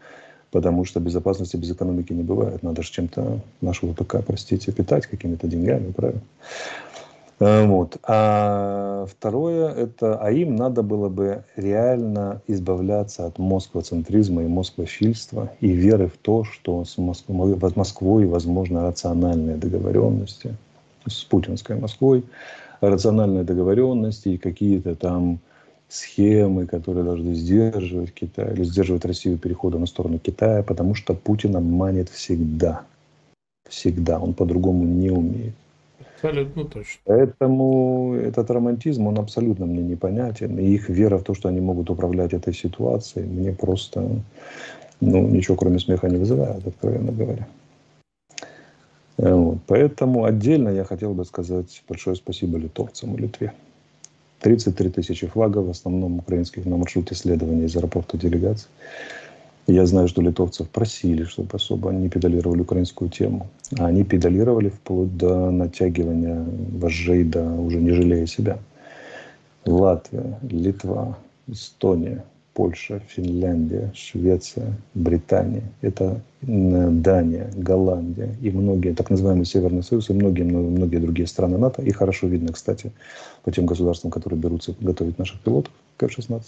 [0.53, 2.63] Потому что безопасности без экономики не бывает.
[2.63, 6.21] Надо же чем-то нашу ВПК, простите, питать какими-то деньгами, правильно?
[7.41, 7.99] Э, вот.
[8.05, 15.69] А второе, это, а им надо было бы реально избавляться от москвоцентризма и москвофильства и
[15.69, 20.57] веры в то, что с Москвой, Москвой возможны рациональные договоренности,
[21.07, 22.25] с путинской Москвой,
[22.81, 25.41] рациональные договоренности и какие-то там
[25.89, 31.55] схемы, которые должны сдерживать Китай или сдерживать Россию перехода на сторону Китая, потому что Путин
[31.57, 32.83] обманет всегда.
[33.69, 34.19] Всегда.
[34.19, 35.55] Он по-другому не умеет.
[36.23, 37.01] Абсолютно точно.
[37.05, 40.57] Поэтому этот романтизм, он абсолютно мне непонятен.
[40.59, 44.09] И их вера в то, что они могут управлять этой ситуацией, мне просто
[45.01, 47.49] ну, ничего кроме смеха не вызывает, откровенно говоря.
[49.19, 49.59] Э, вот.
[49.67, 53.53] Поэтому отдельно я хотел бы сказать большое спасибо литовцам и Литве.
[54.41, 58.69] 33 тысячи флагов, в основном украинских, на маршруте следования из аэропорта делегаций.
[59.69, 63.47] Я знаю, что литовцев просили, чтобы особо не педалировали украинскую тему.
[63.79, 68.59] А они педалировали вплоть до натягивания вожжей, да уже не жалея себя.
[69.65, 79.85] Латвия, Литва, Эстония, Польша, Финляндия, Швеция, Британия, это Дания, Голландия и многие, так называемый Северный
[79.85, 81.83] Союз и многие, многие другие страны НАТО.
[81.83, 82.91] И хорошо видно, кстати,
[83.45, 86.43] по тем государствам, которые берутся готовить наших пилотов К-16,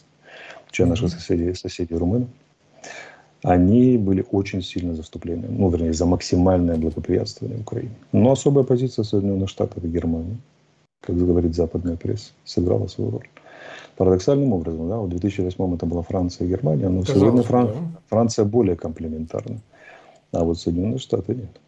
[0.72, 2.27] чьи наши соседи, соседи румыны
[3.44, 7.94] они были очень сильно за вступление, ну, вернее, за максимальное благоприятствование Украине.
[8.11, 10.38] Но особая позиция Соединенных Штатов и Германии,
[11.02, 13.28] как говорит западная пресса, сыграла свою роль.
[13.96, 17.66] Парадоксальным образом, да, в 2008 это была Франция и Германия, но Казалось, сегодня Фран...
[17.66, 17.74] да.
[18.09, 19.59] Франция более комплементарна,
[20.33, 21.61] а вот Соединенные Штаты нет.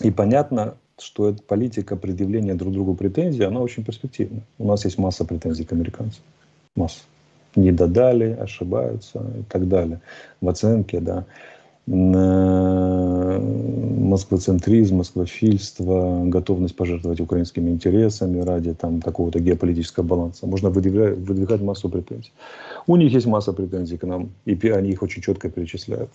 [0.00, 4.40] И понятно, что эта политика предъявления друг другу претензий, она очень перспективна.
[4.58, 6.22] У нас есть масса претензий к американцам.
[6.74, 7.00] Масса.
[7.56, 10.00] Не додали, ошибаются и так далее.
[10.40, 11.24] В оценке, да.
[14.10, 20.46] Москвоцентризм, москвофильство, готовность пожертвовать украинскими интересами ради там, такого-то геополитического баланса.
[20.46, 22.32] Можно выдвигать, выдвигать массу претензий.
[22.86, 26.10] У них есть масса претензий к нам, и они их очень четко перечисляют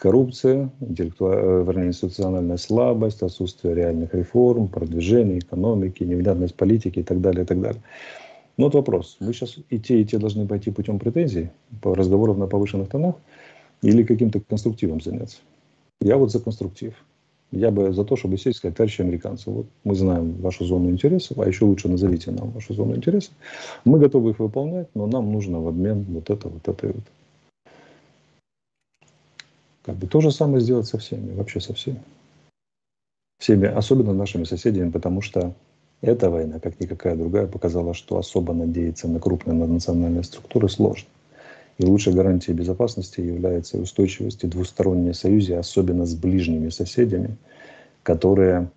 [0.00, 1.34] коррупция, интеллектуа...
[1.34, 7.46] Э, вернее, институциональная слабость, отсутствие реальных реформ, продвижение экономики, невнятность политики и так далее, и
[7.46, 7.82] так далее.
[8.60, 11.48] Но вот вопрос, мы сейчас и те, и те должны пойти путем претензий,
[11.80, 13.14] по разговоров на повышенных тонах,
[13.80, 15.38] или каким-то конструктивом заняться?
[16.02, 16.92] Я вот за конструктив.
[17.52, 20.90] Я бы за то, чтобы сесть и сказать, товарищи американцы, вот мы знаем вашу зону
[20.90, 23.32] интересов, а еще лучше назовите нам вашу зону интересов.
[23.86, 27.04] Мы готовы их выполнять, но нам нужно в обмен вот это, вот это и вот.
[29.86, 32.02] Как бы то же самое сделать со всеми, вообще со всеми.
[33.38, 35.54] Всеми, особенно нашими соседями, потому что
[36.00, 41.08] эта война, как никакая другая, показала, что особо надеяться на крупные национальные структуры сложно.
[41.78, 47.36] И лучшей гарантией безопасности является устойчивость и двусторонние союзы, особенно с ближними соседями,
[48.02, 48.70] которые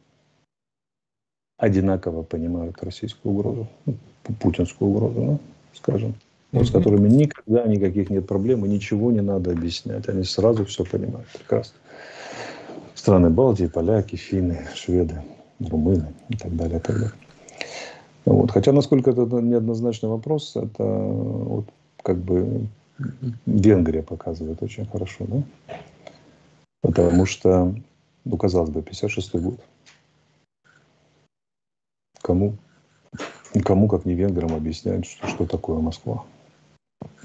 [1.57, 3.95] одинаково понимают российскую угрозу, ну,
[4.39, 5.39] путинскую угрозу, ну,
[5.73, 6.15] скажем
[6.53, 6.63] mm-hmm.
[6.65, 10.07] с которыми никогда никаких нет проблем, и ничего не надо объяснять.
[10.07, 11.27] Они сразу все понимают.
[11.33, 11.75] Прекрасно.
[12.95, 15.21] Страны Балтии, поляки, финны, шведы,
[15.59, 16.77] румыны и так далее.
[16.77, 17.13] И так далее.
[18.25, 18.51] Вот.
[18.51, 21.65] Хотя, насколько это неоднозначный вопрос, это вот
[22.01, 22.67] как бы
[23.45, 25.43] Венгрия показывает очень хорошо, да?
[26.81, 27.73] Потому что,
[28.25, 29.59] ну, казалось бы, 56-й год.
[32.21, 32.55] Кому?
[33.63, 36.25] Кому, как не венграм, объяснять, что, что такое Москва?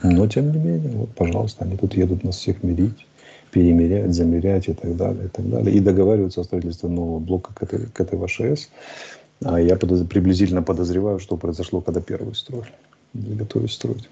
[0.02, 3.06] Но, тем не менее, вот, пожалуйста, они тут едут нас всех мирить,
[3.50, 5.74] перемерять, замерять и так далее, и так далее.
[5.74, 8.70] И договариваются о строительстве нового блока к этой, к этой ВШС.
[9.44, 10.06] А я подоз...
[10.06, 12.72] приблизительно подозреваю, что произошло, когда первый строили.
[13.14, 14.08] Или готовились строить.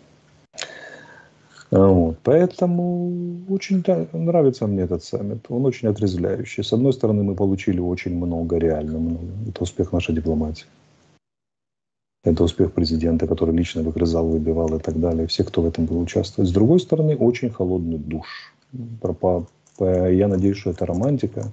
[1.71, 2.19] А вот.
[2.23, 5.47] Поэтому очень нравится мне этот саммит.
[5.49, 6.63] Он очень отрезвляющий.
[6.63, 9.27] С одной стороны, мы получили очень много, реально много.
[9.49, 10.67] Это успех нашей дипломатии.
[12.25, 15.27] Это успех президента, который лично выгрызал, выбивал и так далее.
[15.27, 16.51] Все, кто в этом был участвовать.
[16.51, 18.56] С другой стороны, очень холодный душ.
[19.79, 21.53] Я надеюсь, что это романтика,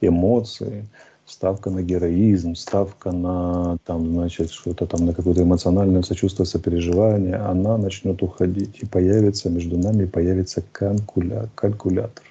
[0.00, 0.86] эмоции,
[1.26, 7.76] ставка на героизм, ставка на там, значит, что-то там, на какое-то эмоциональное сочувствие, сопереживание, она
[7.76, 8.78] начнет уходить.
[8.82, 12.24] И появится между нами появится калькуля, калькулятор,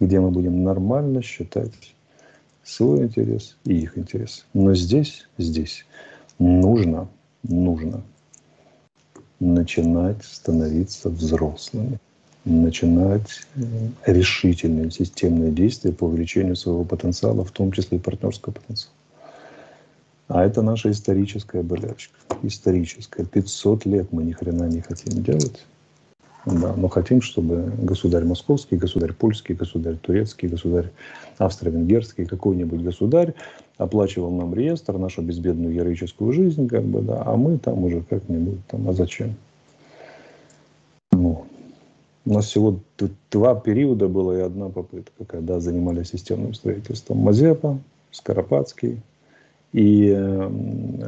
[0.00, 1.72] где мы будем нормально считать
[2.62, 4.44] свой интерес и их интерес.
[4.52, 5.86] Но здесь, здесь
[6.38, 7.08] нужно,
[7.42, 8.02] нужно
[9.40, 11.98] начинать становиться взрослыми,
[12.44, 13.60] начинать э,
[14.06, 18.94] решительные системные действия по увеличению своего потенциала, в том числе и партнерского потенциала.
[20.28, 22.14] А это наша историческая болячка.
[22.42, 23.24] Историческая.
[23.24, 25.64] 500 лет мы ни хрена не хотим делать.
[26.44, 30.90] Да, но хотим, чтобы государь московский, государь польский, государь турецкий, государь
[31.36, 33.34] австро-венгерский, какой-нибудь государь
[33.76, 38.64] оплачивал нам реестр, нашу безбедную героическую жизнь, как бы, да, а мы там уже как-нибудь
[38.66, 39.34] там, а зачем?
[41.12, 41.46] Ну,
[42.28, 42.80] у нас всего
[43.30, 47.18] два периода было и одна попытка, когда занимались системным строительством.
[47.18, 47.78] Мазепа,
[48.10, 49.00] Скоропадский
[49.72, 50.48] и э,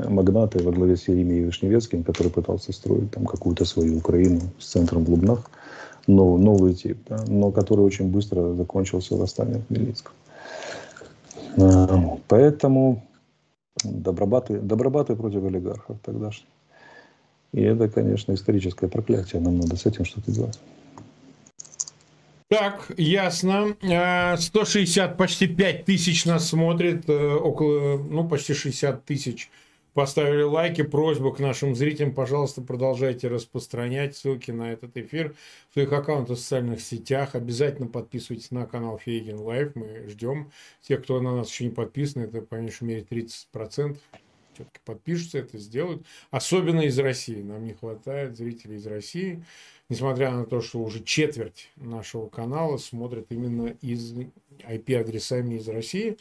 [0.09, 5.05] магнаты во главе с Еремеем Вишневецким, который пытался строить там какую-то свою Украину с центром
[5.05, 5.51] в Лубнах,
[6.07, 10.15] новый, новый тип, да, но который очень быстро закончился восстанием Хмельницкого.
[11.59, 11.87] Э,
[12.29, 13.03] поэтому
[13.85, 16.49] добробаты, добробаты против олигархов тогдашних.
[17.53, 19.43] И это, конечно, историческое проклятие.
[19.43, 20.59] Нам надо с этим что-то делать.
[22.51, 23.77] Так, ясно.
[23.81, 29.49] 160, э, почти 5 тысяч нас смотрит, э, около, ну, почти 60 тысяч
[29.95, 30.83] поставили лайки.
[30.83, 35.37] Просьба к нашим зрителям, пожалуйста, продолжайте распространять ссылки на этот эфир
[35.69, 37.37] в своих аккаунтах в социальных сетях.
[37.37, 39.77] Обязательно подписывайтесь на канал Фейгин Лайв.
[39.77, 40.51] Мы ждем
[40.83, 42.25] тех, кто на нас еще не подписан.
[42.25, 43.97] Это, по меньшей мере, 30%
[44.55, 46.05] все-таки подпишутся, это сделают.
[46.33, 47.43] Особенно из России.
[47.43, 49.45] Нам не хватает зрителей из России
[49.91, 54.15] несмотря на то, что уже четверть нашего канала смотрят именно из
[54.67, 56.17] IP-адресами из России.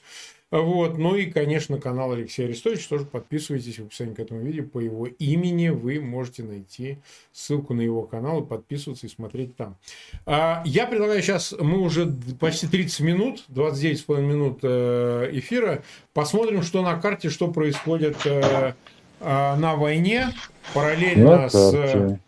[0.52, 0.98] Вот.
[0.98, 2.90] Ну и, конечно, канал Алексея Арестовича.
[2.90, 4.64] Тоже подписывайтесь в описании к этому видео.
[4.64, 6.98] По его имени вы можете найти
[7.32, 9.78] ссылку на его канал и подписываться и смотреть там.
[10.26, 15.84] А, я предлагаю сейчас, мы уже почти 30 минут, 29,5 минут э, эфира.
[16.14, 18.74] Посмотрим, что на карте, что происходит э,
[19.20, 20.30] э, на войне
[20.74, 22.20] параллельно с...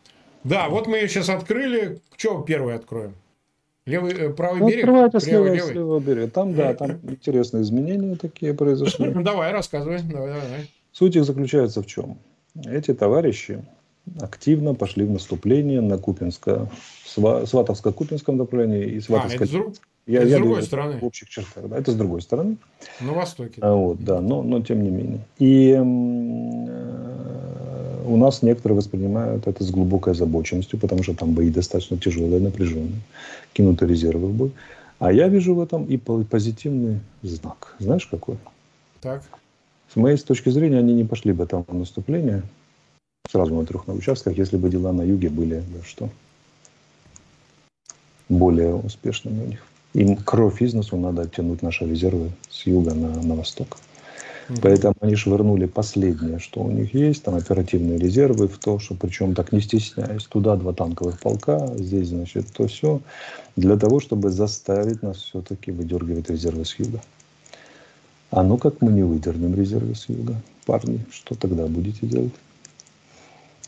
[0.43, 1.99] Да, вот мы ее сейчас открыли.
[2.17, 3.13] Что первое откроем?
[3.85, 4.83] Левый, э, правый ну, берег?
[4.83, 5.71] Открывайте слева, левый.
[5.71, 6.29] слева берега.
[6.29, 9.11] Там, да, там интересные изменения такие произошли.
[9.15, 10.01] Давай, рассказывай.
[10.03, 10.71] Давай, давай.
[10.91, 12.17] Суть их заключается в чем?
[12.65, 13.63] Эти товарищи
[14.19, 16.69] активно пошли в наступление на Купинско,
[17.05, 19.43] Сватовско-Купинском направлении и Сватовско...
[19.43, 19.73] А, это, друг...
[20.05, 20.97] я, это я с другой стороны.
[20.97, 22.57] В общих чертах, да, это с другой стороны.
[22.99, 23.61] На востоке.
[23.61, 25.19] А, вот, да, но, но тем не менее.
[25.39, 27.10] И э,
[28.05, 33.01] у нас некоторые воспринимают это с глубокой озабоченностью, потому что там бои достаточно тяжелые, напряженные,
[33.53, 34.51] кинуты резервы в бой.
[34.99, 37.75] А я вижу в этом и позитивный знак.
[37.79, 38.37] Знаешь, какой?
[39.01, 39.23] Так.
[39.91, 42.43] С моей точки зрения, они не пошли бы там в наступление
[43.29, 46.09] сразу на трех на участках, если бы дела на юге были да, что
[48.29, 49.65] более успешными у них.
[49.93, 53.77] Им кровь из носу надо оттянуть наши резервы с юга на, на восток.
[54.61, 59.35] Поэтому они швырнули последнее, что у них есть, там оперативные резервы в то, что причем
[59.35, 63.01] так не стесняясь, туда два танковых полка, здесь, значит, то все,
[63.55, 67.01] для того, чтобы заставить нас все-таки выдергивать резервы с юга.
[68.31, 70.35] А ну как мы не выдернем резервы с юга,
[70.65, 72.33] парни, что тогда будете делать?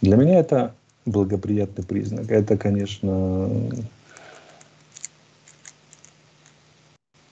[0.01, 0.73] Для меня это
[1.05, 2.31] благоприятный признак.
[2.31, 3.49] Это, конечно,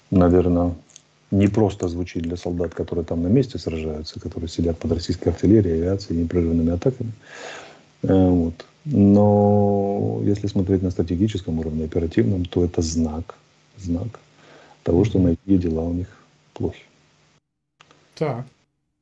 [0.10, 0.76] наверное,
[1.32, 5.82] не просто звучит для солдат, которые там на месте сражаются, которые сидят под российской артиллерией,
[5.82, 7.14] авиацией, непрерывными атаками.
[8.04, 8.66] Э, вот.
[8.84, 13.36] Но если смотреть на стратегическом уровне, оперативном, то это знак,
[13.78, 14.20] знак
[14.84, 16.08] того, что эти дела у них
[16.54, 16.84] плохи.
[18.16, 18.46] Так.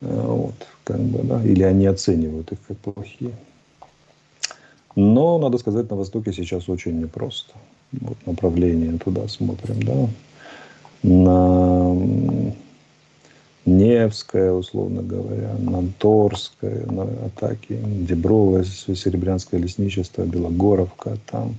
[0.02, 3.32] Э, вот, как бы, да, или они оценивают их как плохие.
[4.96, 7.54] Но, надо сказать, на Востоке сейчас очень непросто.
[7.92, 10.10] Вот направление туда смотрим, да
[11.04, 11.96] на
[13.66, 21.56] Невская, условно говоря, на Торская, на атаки, Дебровое, Серебрянское лесничество, Белогоровка, там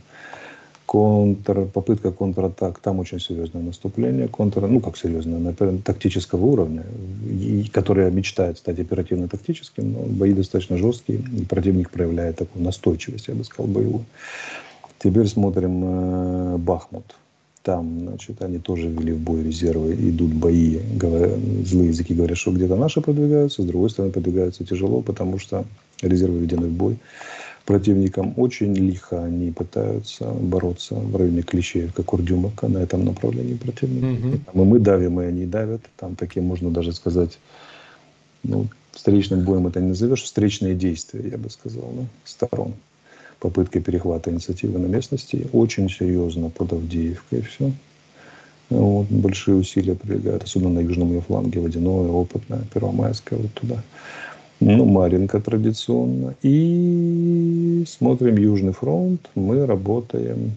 [0.90, 6.82] контр, попытка контратак, там очень серьезное наступление, контр, ну как серьезное, на тактического уровня,
[7.30, 13.34] и, которое мечтает стать оперативно-тактическим, но бои достаточно жесткие, и противник проявляет такую настойчивость, я
[13.34, 14.04] бы сказал, боевую.
[14.98, 17.14] Теперь смотрим э, Бахмут.
[17.62, 20.78] Там, значит, они тоже ввели в бой резервы, идут бои.
[20.96, 25.66] Говоря, злые языки говорят, что где-то наши продвигаются, с другой стороны продвигаются тяжело, потому что
[26.00, 26.98] резервы введены в бой.
[27.66, 34.26] Противникам очень лихо они пытаются бороться в районе Клещеевка, Курдюмовка на этом направлении противника.
[34.26, 34.64] Угу.
[34.64, 35.82] И мы давим, и они давят.
[35.98, 37.38] Там такие, можно даже сказать,
[38.42, 42.74] ну, встречным боем это не назовешь, встречные действия, я бы сказал, да, сторон
[43.40, 45.48] попыткой перехвата инициативы на местности.
[45.52, 47.72] Очень серьезно под Авдеевкой все.
[48.68, 53.82] Вот, большие усилия прилегают, особенно на южном ее фланге, водяное, опытное, первомайское, вот туда.
[54.60, 56.34] Ну, Маринка традиционно.
[56.42, 59.20] И смотрим Южный фронт.
[59.34, 60.52] Мы работаем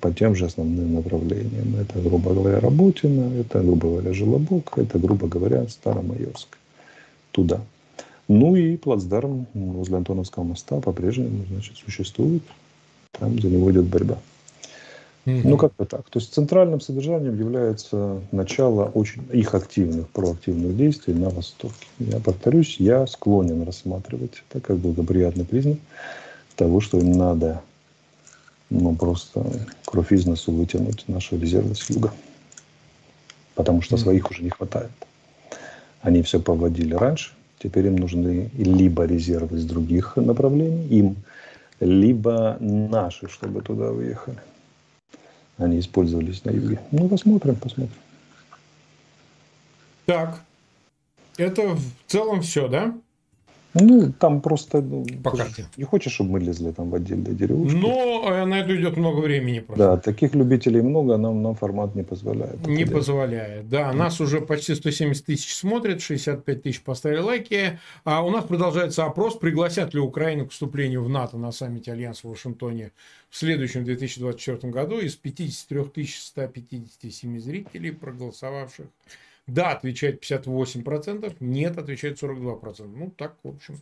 [0.00, 1.74] по тем же основным направлениям.
[1.80, 6.58] Это, грубо говоря, Работина, это, грубо говоря, Желобок, это, грубо говоря, Старомайорск.
[7.30, 7.62] Туда.
[8.28, 12.42] Ну и плацдарм возле Антоновского моста по-прежнему значит, существует.
[13.12, 14.18] Там за него идет борьба.
[15.26, 15.40] Mm-hmm.
[15.44, 16.08] Ну, как-то так.
[16.08, 21.74] То есть центральным содержанием является начало очень их активных, проактивных действий на Востоке.
[21.98, 25.78] Я повторюсь, я склонен рассматривать это как благоприятный признак
[26.54, 27.60] того, что им надо
[28.70, 29.44] ну, просто
[29.84, 32.12] кровь из носу вытянуть наши резервы с юга.
[33.56, 33.98] Потому что mm-hmm.
[33.98, 34.90] своих уже не хватает.
[36.02, 37.32] Они все поводили раньше,
[37.66, 41.16] Теперь им нужны либо резервы из других направлений, им,
[41.80, 44.38] либо наши, чтобы туда выехали.
[45.58, 46.78] Они использовались на юге.
[46.92, 47.96] Ну, посмотрим, посмотрим.
[50.04, 50.40] Так.
[51.38, 52.94] Это в целом все, да?
[53.80, 54.80] Ну, там просто...
[54.80, 55.66] Ну, По карте.
[55.76, 57.76] Не хочешь, чтобы мы лезли там в отдельные деревушки?
[57.76, 59.84] Но э, на это идет много времени просто.
[59.84, 62.66] Да, таких любителей много, нам, нам формат не позволяет.
[62.66, 63.92] Не позволяет, да.
[63.92, 67.78] Нас уже почти 170 тысяч смотрят, 65 тысяч поставили лайки.
[68.04, 72.26] А у нас продолжается опрос, пригласят ли Украину к вступлению в НАТО на саммите Альянса
[72.26, 72.92] в Вашингтоне
[73.30, 78.86] в следующем 2024 году из 53 157 зрителей, проголосовавших
[79.46, 82.86] да, отвечает 58%, нет, отвечает 42%.
[82.86, 83.78] Ну, так, в общем,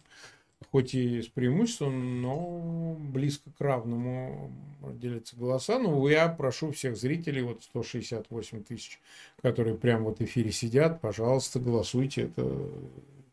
[0.70, 4.50] хоть и с преимуществом, но близко к равному
[4.94, 5.78] делятся голоса.
[5.78, 9.00] Ну, я прошу всех зрителей, вот 168 тысяч,
[9.40, 12.22] которые прямо в эфире сидят, пожалуйста, голосуйте.
[12.22, 12.68] Это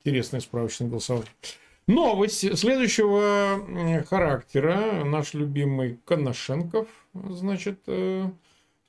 [0.04, 1.30] интересное справочное голосование.
[1.88, 5.04] Новость следующего характера.
[5.04, 8.30] Наш любимый Коношенков, значит, э,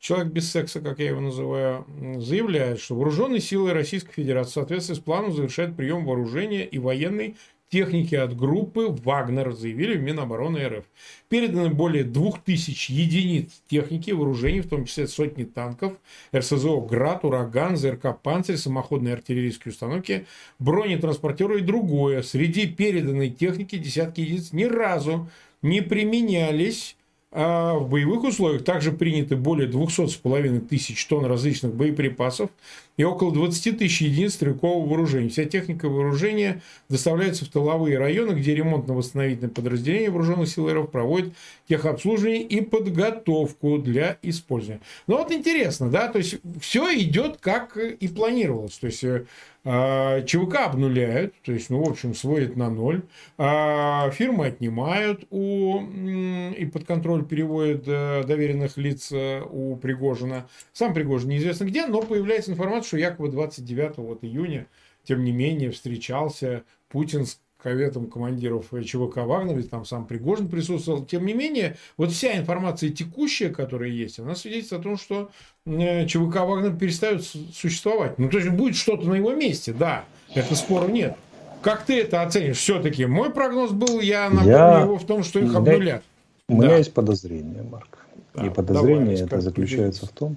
[0.03, 1.87] человек без секса, как я его называю,
[2.19, 7.37] заявляет, что вооруженные силы Российской Федерации в соответствии с планом завершают прием вооружения и военной
[7.71, 10.85] техники от группы «Вагнер», заявили в Минобороны РФ.
[11.29, 15.95] Переданы более 2000 единиц техники вооружений, в том числе сотни танков,
[16.37, 20.27] РСЗО «Град», «Ураган», ЗРК «Панцирь», самоходные артиллерийские установки,
[20.59, 22.23] бронетранспортеры и другое.
[22.23, 25.31] Среди переданной техники десятки единиц ни разу
[25.63, 26.97] не применялись
[27.33, 32.51] а в боевых условиях также приняты более 200,5 тысяч тонн различных боеприпасов
[32.97, 35.29] и около 20 тысяч единиц стрелкового вооружения.
[35.29, 41.33] Вся техника вооружения доставляется в тыловые районы, где ремонтно-восстановительные подразделения вооруженных сил РФ проводят
[41.69, 44.83] техобслуживание и подготовку для использования.
[45.07, 48.79] Ну вот интересно, да, то есть все идет как и планировалось.
[48.79, 49.25] То есть э,
[49.65, 53.03] а, ЧВК обнуляют, то есть, ну, в общем, сводят на ноль.
[53.39, 60.49] А фирмы отнимают у, и под контроль переводят э, доверенных лиц э, у Пригожина.
[60.73, 64.67] Сам Пригожин неизвестно где, но появляется информация, что якобы 29 вот июня,
[65.05, 71.05] тем не менее, встречался Путин с коветом командиров ЧВК Вагнер, ведь там сам Пригожин присутствовал.
[71.05, 75.31] Тем не менее, вот вся информация текущая, которая есть, она свидетельствует о том, что
[75.65, 78.19] ЧВК Вагнер перестает существовать.
[78.19, 80.05] Ну, то есть будет что-то на его месте, да,
[80.35, 81.17] это спору нет.
[81.63, 82.59] Как ты это оценишь?
[82.59, 84.81] Все-таки мой прогноз был, я напомню я...
[84.81, 86.03] его в том, что их обнулят.
[86.49, 86.77] У меня да.
[86.79, 87.99] есть подозрение, Марк.
[88.35, 90.37] Да, И подозрение давай, это заключается в том,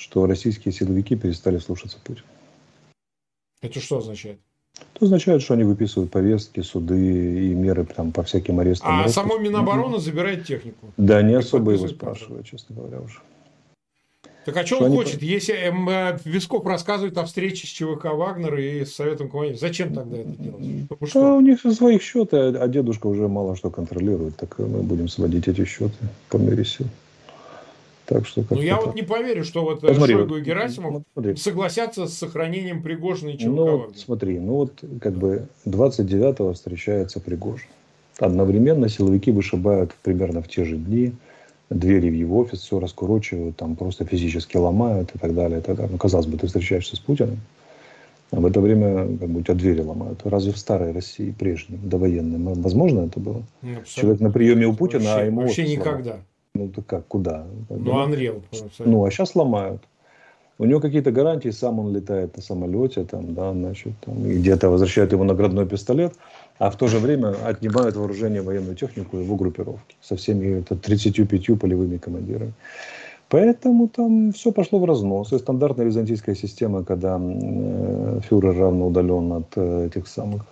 [0.00, 2.26] что российские силовики перестали слушаться Путина.
[3.60, 4.38] Это что означает?
[4.94, 9.00] Это означает, что они выписывают повестки, суды и меры там, по всяким арестам.
[9.00, 10.86] А само Минобороны забирает технику?
[10.96, 13.18] Да, не особо его спрашивают, честно говоря, уже.
[14.46, 15.20] Так а что, что он хочет?
[15.20, 15.30] Они...
[15.30, 19.92] Если эм, э, Висков рассказывает о встрече с ЧВК Вагнер и с Советом командиров, зачем
[19.92, 20.88] тогда это делать?
[20.88, 21.26] Потому что...
[21.26, 25.46] А у них своих счеты, а дедушка уже мало что контролирует, так мы будем сводить
[25.46, 25.98] эти счеты
[26.30, 26.86] по мере сил.
[28.10, 28.86] Так что ну, я так.
[28.86, 31.36] вот не поверю, что вот Посмотри, Шойгу и Герасимов смотри.
[31.36, 37.20] согласятся с сохранением Пригожина и ЧВК Ну, вот, смотри, ну вот как бы 29-го встречается
[37.20, 37.68] Пригожин.
[38.18, 41.12] Одновременно силовики вышибают примерно в те же дни
[41.70, 45.60] двери в его офис, все раскурочивают, там просто физически ломают и так далее.
[45.60, 45.92] И так далее.
[45.92, 47.38] Ну, казалось бы, ты встречаешься с Путиным,
[48.32, 50.20] а в это время как бы, у тебя двери ломают.
[50.24, 53.44] Разве в старой России, прежней, довоенной, возможно это было?
[53.62, 56.02] Ну, Человек на приеме у Путина, вообще, а ему Вообще никогда.
[56.02, 56.24] Сломал.
[56.54, 57.46] Ну, то как, куда?
[57.68, 58.42] Ну, Unreal.
[58.78, 59.82] Ну, а сейчас ломают.
[60.58, 64.68] У него какие-то гарантии, сам он летает на самолете, там, да, значит, там, и где-то
[64.68, 66.12] возвращают его наградной пистолет,
[66.58, 71.58] а в то же время отнимают вооружение, военную технику его группировки со всеми это, 35
[71.58, 72.52] полевыми командирами.
[73.30, 75.32] Поэтому там все пошло в разнос.
[75.32, 80.42] И стандартная византийская система, когда э, фюрер равно удален от э, этих самых,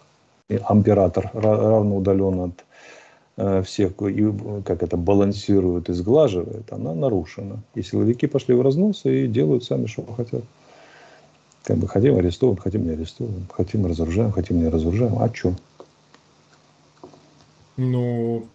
[0.48, 2.64] император равно удален от
[3.64, 4.32] всех, и,
[4.64, 7.62] как это, балансирует и сглаживает, она нарушена.
[7.74, 10.42] И силовики пошли в разнос и делают сами, что хотят.
[11.62, 15.18] Как бы хотим арестовываем, хотим не арестовываем, хотим разоружаем, хотим не разоружаем.
[15.18, 15.54] А что?
[17.76, 18.46] Ну...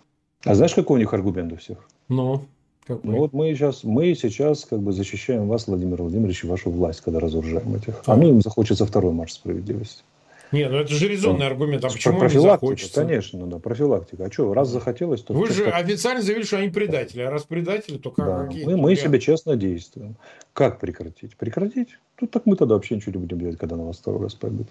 [0.43, 1.77] А знаешь, какой у них аргумент у всех?
[2.09, 2.41] Ну,
[2.85, 3.11] какой?
[3.11, 6.99] Ну вот мы сейчас, мы сейчас как бы защищаем вас, Владимир Владимирович, и вашу власть,
[7.01, 8.03] когда разоружаем этих.
[8.05, 10.03] А, а ну им захочется второй марш справедливости.
[10.53, 11.83] Не, ну это же резонный аргумент.
[11.83, 13.01] А почему не захочется?
[13.01, 14.25] Конечно, да, профилактика.
[14.25, 15.33] А что, раз захотелось, то...
[15.33, 17.21] Вы же официально заявили, что они предатели.
[17.21, 18.25] А раз предатели, то как?
[18.25, 18.45] Да.
[18.45, 18.65] Какие?
[18.65, 20.15] Мы, мы себе честно действуем.
[20.53, 21.35] Как прекратить?
[21.35, 21.97] Прекратить?
[22.17, 24.67] Тут так мы тогда вообще ничего не будем делать, когда на вас второй раз пойдут.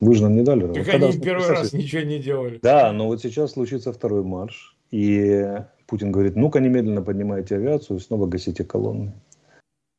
[0.00, 0.72] Вы же нам не дали.
[0.72, 2.58] Так когда они первый раз ничего не делали.
[2.62, 4.74] Да, но вот сейчас случится второй марш.
[4.90, 5.44] И
[5.86, 9.12] Путин говорит, ну-ка немедленно поднимайте авиацию и снова гасите колонны.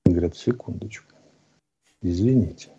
[0.05, 1.13] Говорят, секундочку.
[2.01, 2.69] Извините.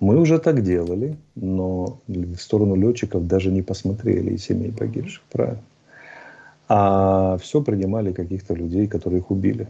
[0.00, 5.62] Мы уже так делали, но в сторону летчиков даже не посмотрели и семей погибших, правильно?
[6.68, 9.68] А все принимали каких-то людей, которые их убили.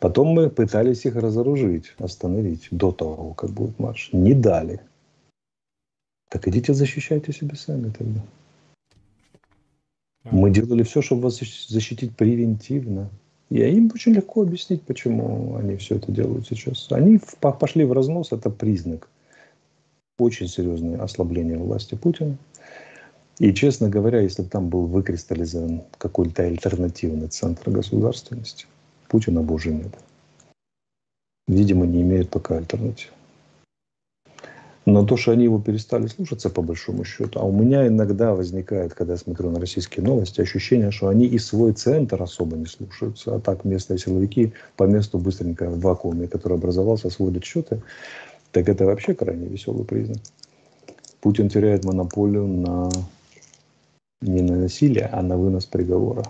[0.00, 4.10] Потом мы пытались их разоружить, остановить до того, как будет марш.
[4.12, 4.80] Не дали.
[6.28, 8.20] Так идите защищайте себя сами тогда.
[10.24, 13.10] Мы делали все, чтобы вас защитить превентивно.
[13.50, 16.90] И им очень легко объяснить, почему они все это делают сейчас.
[16.90, 19.08] Они пошли в разнос, это признак
[20.18, 22.36] очень серьезное ослабление власти Путина.
[23.38, 28.66] И, честно говоря, если бы там был выкристаллизован какой-то альтернативный центр государственности,
[29.08, 29.94] Путина бы уже нет.
[31.46, 33.12] Видимо, не имеет пока альтернативы.
[34.86, 38.94] Но то, что они его перестали слушаться, по большому счету, а у меня иногда возникает,
[38.94, 43.34] когда я смотрю на российские новости, ощущение, что они и свой центр особо не слушаются,
[43.34, 47.82] а так местные силовики по месту быстренько в вакууме, который образовался, сводят счеты
[48.52, 50.18] так это вообще крайне веселый признак.
[51.20, 52.90] Путин теряет монополию на
[54.22, 56.24] не на насилие, а на вынос приговора.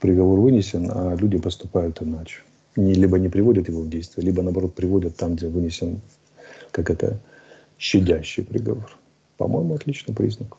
[0.00, 2.42] Приговор вынесен, а люди поступают иначе.
[2.76, 6.00] Не, либо не приводят его в действие, либо наоборот приводят там, где вынесен,
[6.70, 7.18] как это,
[7.78, 8.90] щадящий приговор.
[9.38, 10.56] По-моему, отличный признак.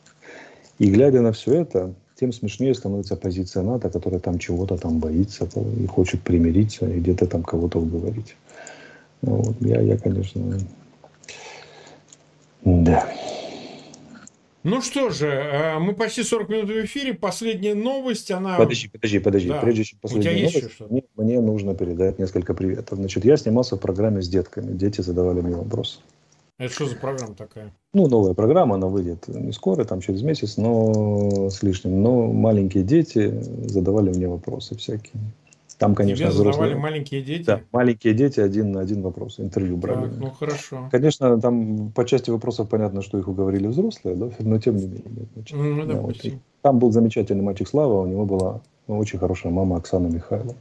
[0.78, 5.48] И глядя на все это, тем смешнее становится позиция НАТО, которая там чего-то там боится
[5.78, 8.36] и хочет примириться, и где-то там кого-то уговорить.
[9.22, 9.56] Вот.
[9.60, 10.58] Я, я, конечно,
[12.64, 13.08] да.
[14.64, 17.14] Ну что же, э, мы почти 40 минут в эфире.
[17.14, 18.56] Последняя новость, она...
[18.58, 19.48] Подожди, подожди, подожди.
[19.48, 19.60] Да.
[19.60, 22.98] Прежде чем последняя У тебя новость, есть мне, мне нужно передать несколько приветов.
[22.98, 24.76] Значит, я снимался в программе с детками.
[24.76, 26.00] Дети задавали мне вопросы.
[26.58, 27.72] Это что за программа такая?
[27.94, 32.02] Ну, новая программа, она выйдет не скоро, там через месяц, но с лишним.
[32.02, 35.22] Но маленькие дети задавали мне вопросы всякие.
[35.78, 36.76] Там, конечно, задавали взрослые.
[36.76, 37.44] маленькие дети?
[37.44, 40.08] Да, маленькие дети один на один вопрос, интервью брали.
[40.08, 40.88] Так, ну, хорошо.
[40.90, 45.28] Конечно, там по части вопросов понятно, что их уговорили взрослые, да, но тем не менее.
[45.34, 46.16] Значит, ну, да, вот.
[46.62, 50.56] Там был замечательный мальчик Слава, у него была очень хорошая мама Оксана Михайлова.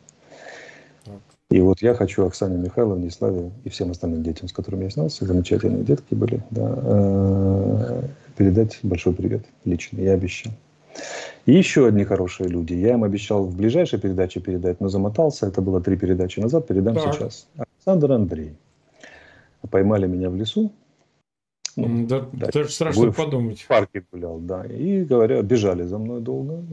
[1.49, 5.25] И вот я хочу Оксане Михайловне, Славе и всем остальным детям, с которыми я снялся,
[5.25, 8.01] замечательные детки были, да, э,
[8.35, 10.51] передать большой привет лично, я обещал.
[11.47, 12.73] И еще одни хорошие люди.
[12.73, 15.47] Я им обещал в ближайшей передаче передать, но замотался.
[15.47, 17.15] Это было три передачи назад, передам так.
[17.15, 17.47] сейчас.
[17.55, 18.53] Александр Андрей.
[19.71, 20.71] Поймали меня в лесу.
[21.77, 23.61] Ну, да, да, даже страшно подумать.
[23.61, 24.65] В парке гулял, да.
[24.65, 26.63] И говоря, бежали за мной долго.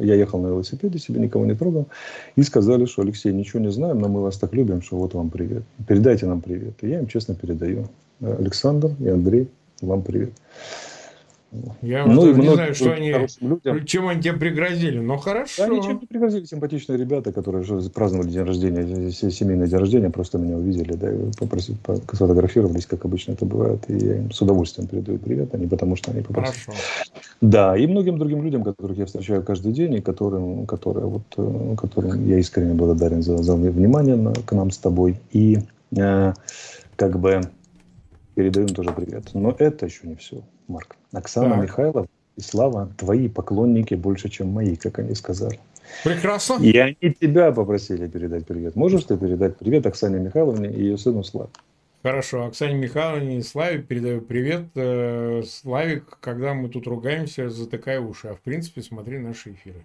[0.00, 1.88] Я ехал на велосипеде, себе никого не трогал.
[2.36, 5.28] И сказали, что Алексей, ничего не знаем, но мы вас так любим, что вот вам
[5.28, 5.64] привет.
[5.86, 6.74] Передайте нам привет.
[6.80, 7.88] И я им честно передаю.
[8.22, 9.48] Александр и Андрей,
[9.82, 10.32] вам привет.
[11.82, 13.84] Я ну, и не знаю, что они, людям.
[13.84, 15.66] чем они тебе пригрозили, но хорошо.
[15.66, 16.44] Да, ничем не пригрозили.
[16.44, 21.76] Симпатичные ребята, которые праздновали день рождения, семейный день рождения, просто меня увидели, да, и попросили,
[22.12, 25.94] сфотографировались, как обычно это бывает, и я им с удовольствием передаю привет, а не потому,
[25.96, 26.64] что они попросили.
[26.64, 26.82] Хорошо.
[27.42, 31.76] Да, и многим другим людям, которых я встречаю каждый день, и которым, которые, вот, э,
[31.76, 35.20] которым я искренне благодарен за, за внимание на, к нам с тобой.
[35.32, 35.58] И
[35.96, 36.32] э,
[36.96, 37.42] как бы
[38.34, 39.34] передаем тоже привет.
[39.34, 40.96] Но это еще не все, Марк.
[41.12, 42.06] Оксана так.
[42.36, 45.60] И Слава, твои поклонники больше, чем мои, как они сказали.
[46.04, 46.62] Прекрасно.
[46.62, 48.76] И они тебя попросили передать привет.
[48.76, 51.50] Можешь ты передать привет Оксане Михайловне и ее сыну Славе?
[52.02, 54.64] Хорошо, Оксане Михайловне и Славе передаю привет.
[54.74, 58.28] Э, Славе, когда мы тут ругаемся, затыкай уши.
[58.28, 59.84] А в принципе, смотри наши эфиры.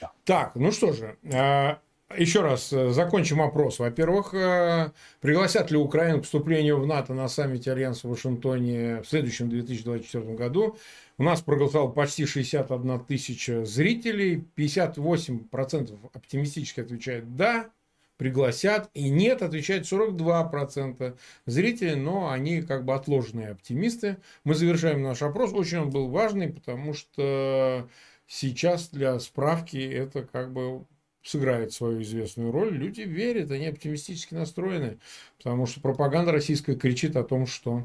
[0.00, 0.10] Да.
[0.24, 1.78] Так, ну что же, а,
[2.16, 3.78] еще раз э, закончим опрос.
[3.78, 9.08] Во-первых, э, пригласят ли Украину к вступлению в НАТО на саммите Альянса в Вашингтоне в
[9.08, 10.76] следующем 2024 году?
[11.16, 17.70] У нас проголосовало почти 61 тысяча зрителей, 58% оптимистически отвечают «да»,
[18.16, 24.18] пригласят, и «нет» отвечает 42% зрителей, но они как бы отложенные оптимисты.
[24.44, 25.52] Мы завершаем наш опрос.
[25.52, 27.88] Очень он был важный, потому что
[28.26, 30.84] сейчас для справки это как бы
[31.24, 34.98] сыграет свою известную роль, люди верят, они оптимистически настроены,
[35.38, 37.82] потому что пропаганда российская кричит о том, что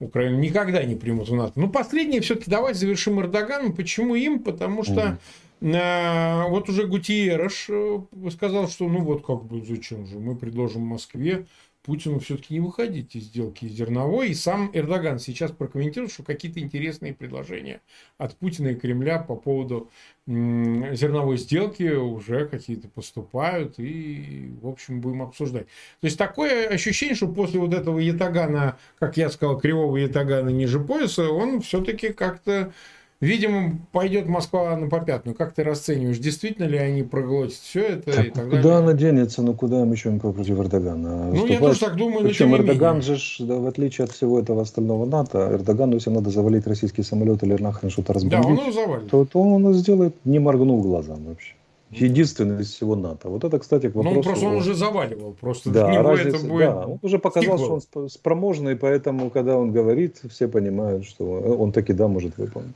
[0.00, 1.52] Украину никогда не примут в НАТО.
[1.56, 3.74] Ну, последнее все-таки давайте завершим Эрдоганом.
[3.74, 4.42] Почему им?
[4.42, 5.18] Потому что
[5.60, 5.74] mm.
[5.74, 8.00] э, вот уже Гутиераш э,
[8.32, 11.46] сказал, что ну вот как бы зачем же мы предложим Москве
[11.82, 14.30] Путину все-таки не выходить из сделки зерновой.
[14.30, 17.80] И сам Эрдоган сейчас прокомментировал, что какие-то интересные предложения
[18.18, 19.90] от Путина и Кремля по поводу
[20.26, 23.78] зерновой сделки уже какие-то поступают.
[23.78, 25.66] И, в общем, будем обсуждать.
[26.00, 30.80] То есть, такое ощущение, что после вот этого ятагана, как я сказал, кривого ятагана ниже
[30.80, 32.72] пояса, он все-таки как-то
[33.20, 35.34] Видимо, пойдет Москва на попятную.
[35.34, 38.78] Как ты расцениваешь, действительно ли они проглотят все это так, и так куда далее?
[38.78, 41.24] она денется, ну куда им еще против Эрдогана?
[41.24, 41.50] Ну, Выступать...
[41.50, 45.48] я тоже так думаю, Причем Эрдоган же, да, в отличие от всего этого остального НАТО,
[45.52, 49.10] Эрдогану, если надо завалить российский самолет или нахрен что-то разбомбить, да, он его завалит.
[49.10, 51.54] То, то он сделает, не моргнув глазом вообще.
[51.90, 53.28] Единственный из всего НАТО.
[53.30, 54.16] Вот это, кстати, к вопросу...
[54.16, 55.32] Ну, просто он уже заваливал.
[55.40, 57.80] Просто да, него разница, это будет да, он уже показал, сиквел.
[57.80, 62.74] что он спроможный, поэтому, когда он говорит, все понимают, что он таки да может выполнить.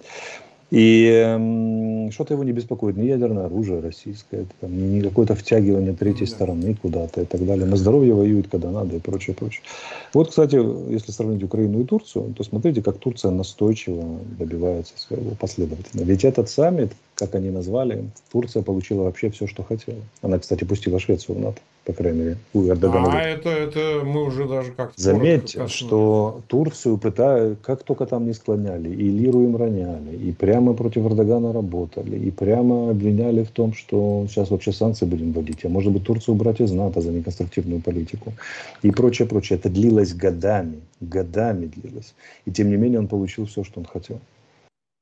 [0.73, 6.75] И что-то его не беспокоит, ни ядерное оружие российское, там, ни, какое-то втягивание третьей стороны
[6.81, 7.66] куда-то и так далее.
[7.66, 9.62] На здоровье воюют, когда надо и прочее, прочее.
[10.14, 10.57] Вот, кстати,
[10.91, 14.03] если сравнить Украину и Турцию, то смотрите, как Турция настойчиво
[14.39, 16.05] добивается своего последовательно.
[16.05, 20.01] Ведь этот саммит, как они назвали, Турция получила вообще все, что хотела.
[20.23, 23.11] Она, кстати, пустила Швецию в НАТО по крайней мере, у Эрдогана.
[23.12, 25.01] А это, это мы уже даже как-то...
[25.01, 30.74] Заметьте, что Турцию пытают, как только там не склоняли, и лиру им роняли, и прямо
[30.74, 35.68] против Эрдогана работали, и прямо обвиняли в том, что сейчас вообще санкции будем вводить, а
[35.68, 38.33] может быть Турцию убрать из НАТО за неконструктивную политику,
[38.83, 39.59] и прочее, прочее.
[39.59, 42.14] Это длилось годами, годами длилось.
[42.45, 44.20] И тем не менее он получил все, что он хотел.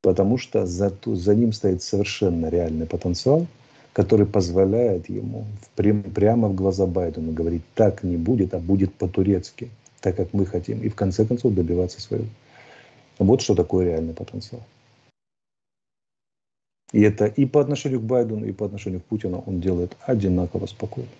[0.02, 3.46] Потому что за, за ним стоит совершенно реальный потенциал–
[3.92, 9.70] который позволяет ему прямо в глаза Байдену говорить, так не будет, а будет по-турецки,
[10.00, 12.26] так как мы хотим, и в конце концов добиваться своего.
[13.18, 14.62] Вот что такое реальный потенциал.
[16.92, 20.66] И это и по отношению к Байдену, и по отношению к Путину он делает одинаково
[20.66, 21.10] спокойно.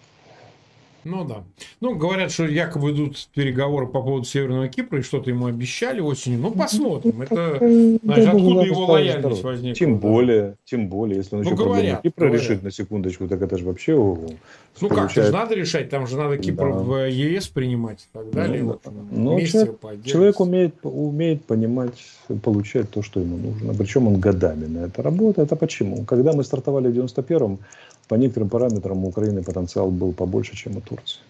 [1.04, 1.44] Ну да.
[1.80, 6.40] Ну, говорят, что якобы идут переговоры по поводу Северного Кипра, и что-то ему обещали осенью.
[6.40, 7.14] Ну, посмотрим.
[7.16, 7.58] Ну, Это,
[8.02, 9.74] знаешь, откуда его лояльность возникла.
[9.74, 12.42] Тем более, тем более, если он ну, еще говорят, Кипра говорят.
[12.42, 13.94] решит на секундочку, так это же вообще...
[14.80, 15.14] Ну получает...
[15.14, 16.78] как, же надо решать, там же надо Кипр да.
[16.78, 18.62] в ЕС принимать и так далее.
[18.62, 18.80] Ну, вот,
[19.10, 21.98] ну, человек, человек умеет, умеет понимать,
[22.42, 23.74] получать то, что ему нужно.
[23.74, 25.52] Причем он годами на это работает.
[25.52, 26.04] А почему?
[26.04, 27.58] Когда мы стартовали в 91-м,
[28.10, 31.20] по некоторым параметрам у Украины потенциал был побольше, чем у Турции.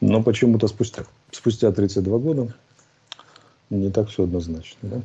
[0.00, 2.56] Но почему-то спустя, спустя 32 года
[3.70, 4.76] не так все однозначно.
[4.82, 5.02] Да?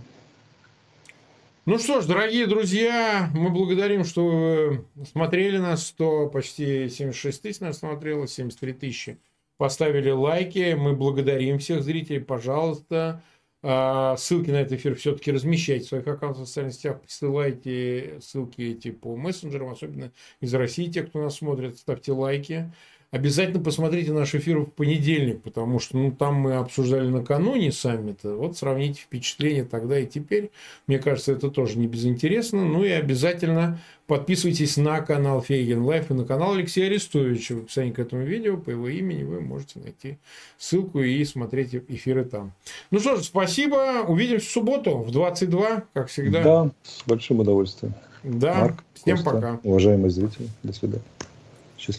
[1.67, 7.59] Ну что ж, дорогие друзья, мы благодарим, что вы смотрели нас, 100, почти 76 тысяч
[7.59, 9.19] нас смотрело, 73 тысячи.
[9.57, 13.21] Поставили лайки, мы благодарим всех зрителей, пожалуйста, а,
[13.65, 18.91] ссылки на этот эфир все-таки размещайте в своих аккаунтах в социальных сетях, присылайте ссылки эти
[18.91, 22.71] по мессенджерам, особенно из России, те, кто нас смотрит, ставьте лайки.
[23.11, 28.35] Обязательно посмотрите наш эфир в понедельник, потому что ну, там мы обсуждали накануне саммита.
[28.35, 30.51] Вот сравните впечатления тогда и теперь.
[30.87, 32.65] Мне кажется, это тоже не безинтересно.
[32.65, 37.55] Ну и обязательно подписывайтесь на канал Фейгин Лайв и на канал Алексея Арестовича.
[37.55, 40.17] В описании к этому видео по его имени вы можете найти
[40.57, 42.53] ссылку и смотреть эфиры там.
[42.91, 44.03] Ну что ж, спасибо.
[44.07, 46.43] Увидимся в субботу в 22, как всегда.
[46.43, 47.93] Да, с большим удовольствием.
[48.23, 49.59] Да, Марк, всем Костя, пока.
[49.63, 51.03] Уважаемые зрители, до свидания.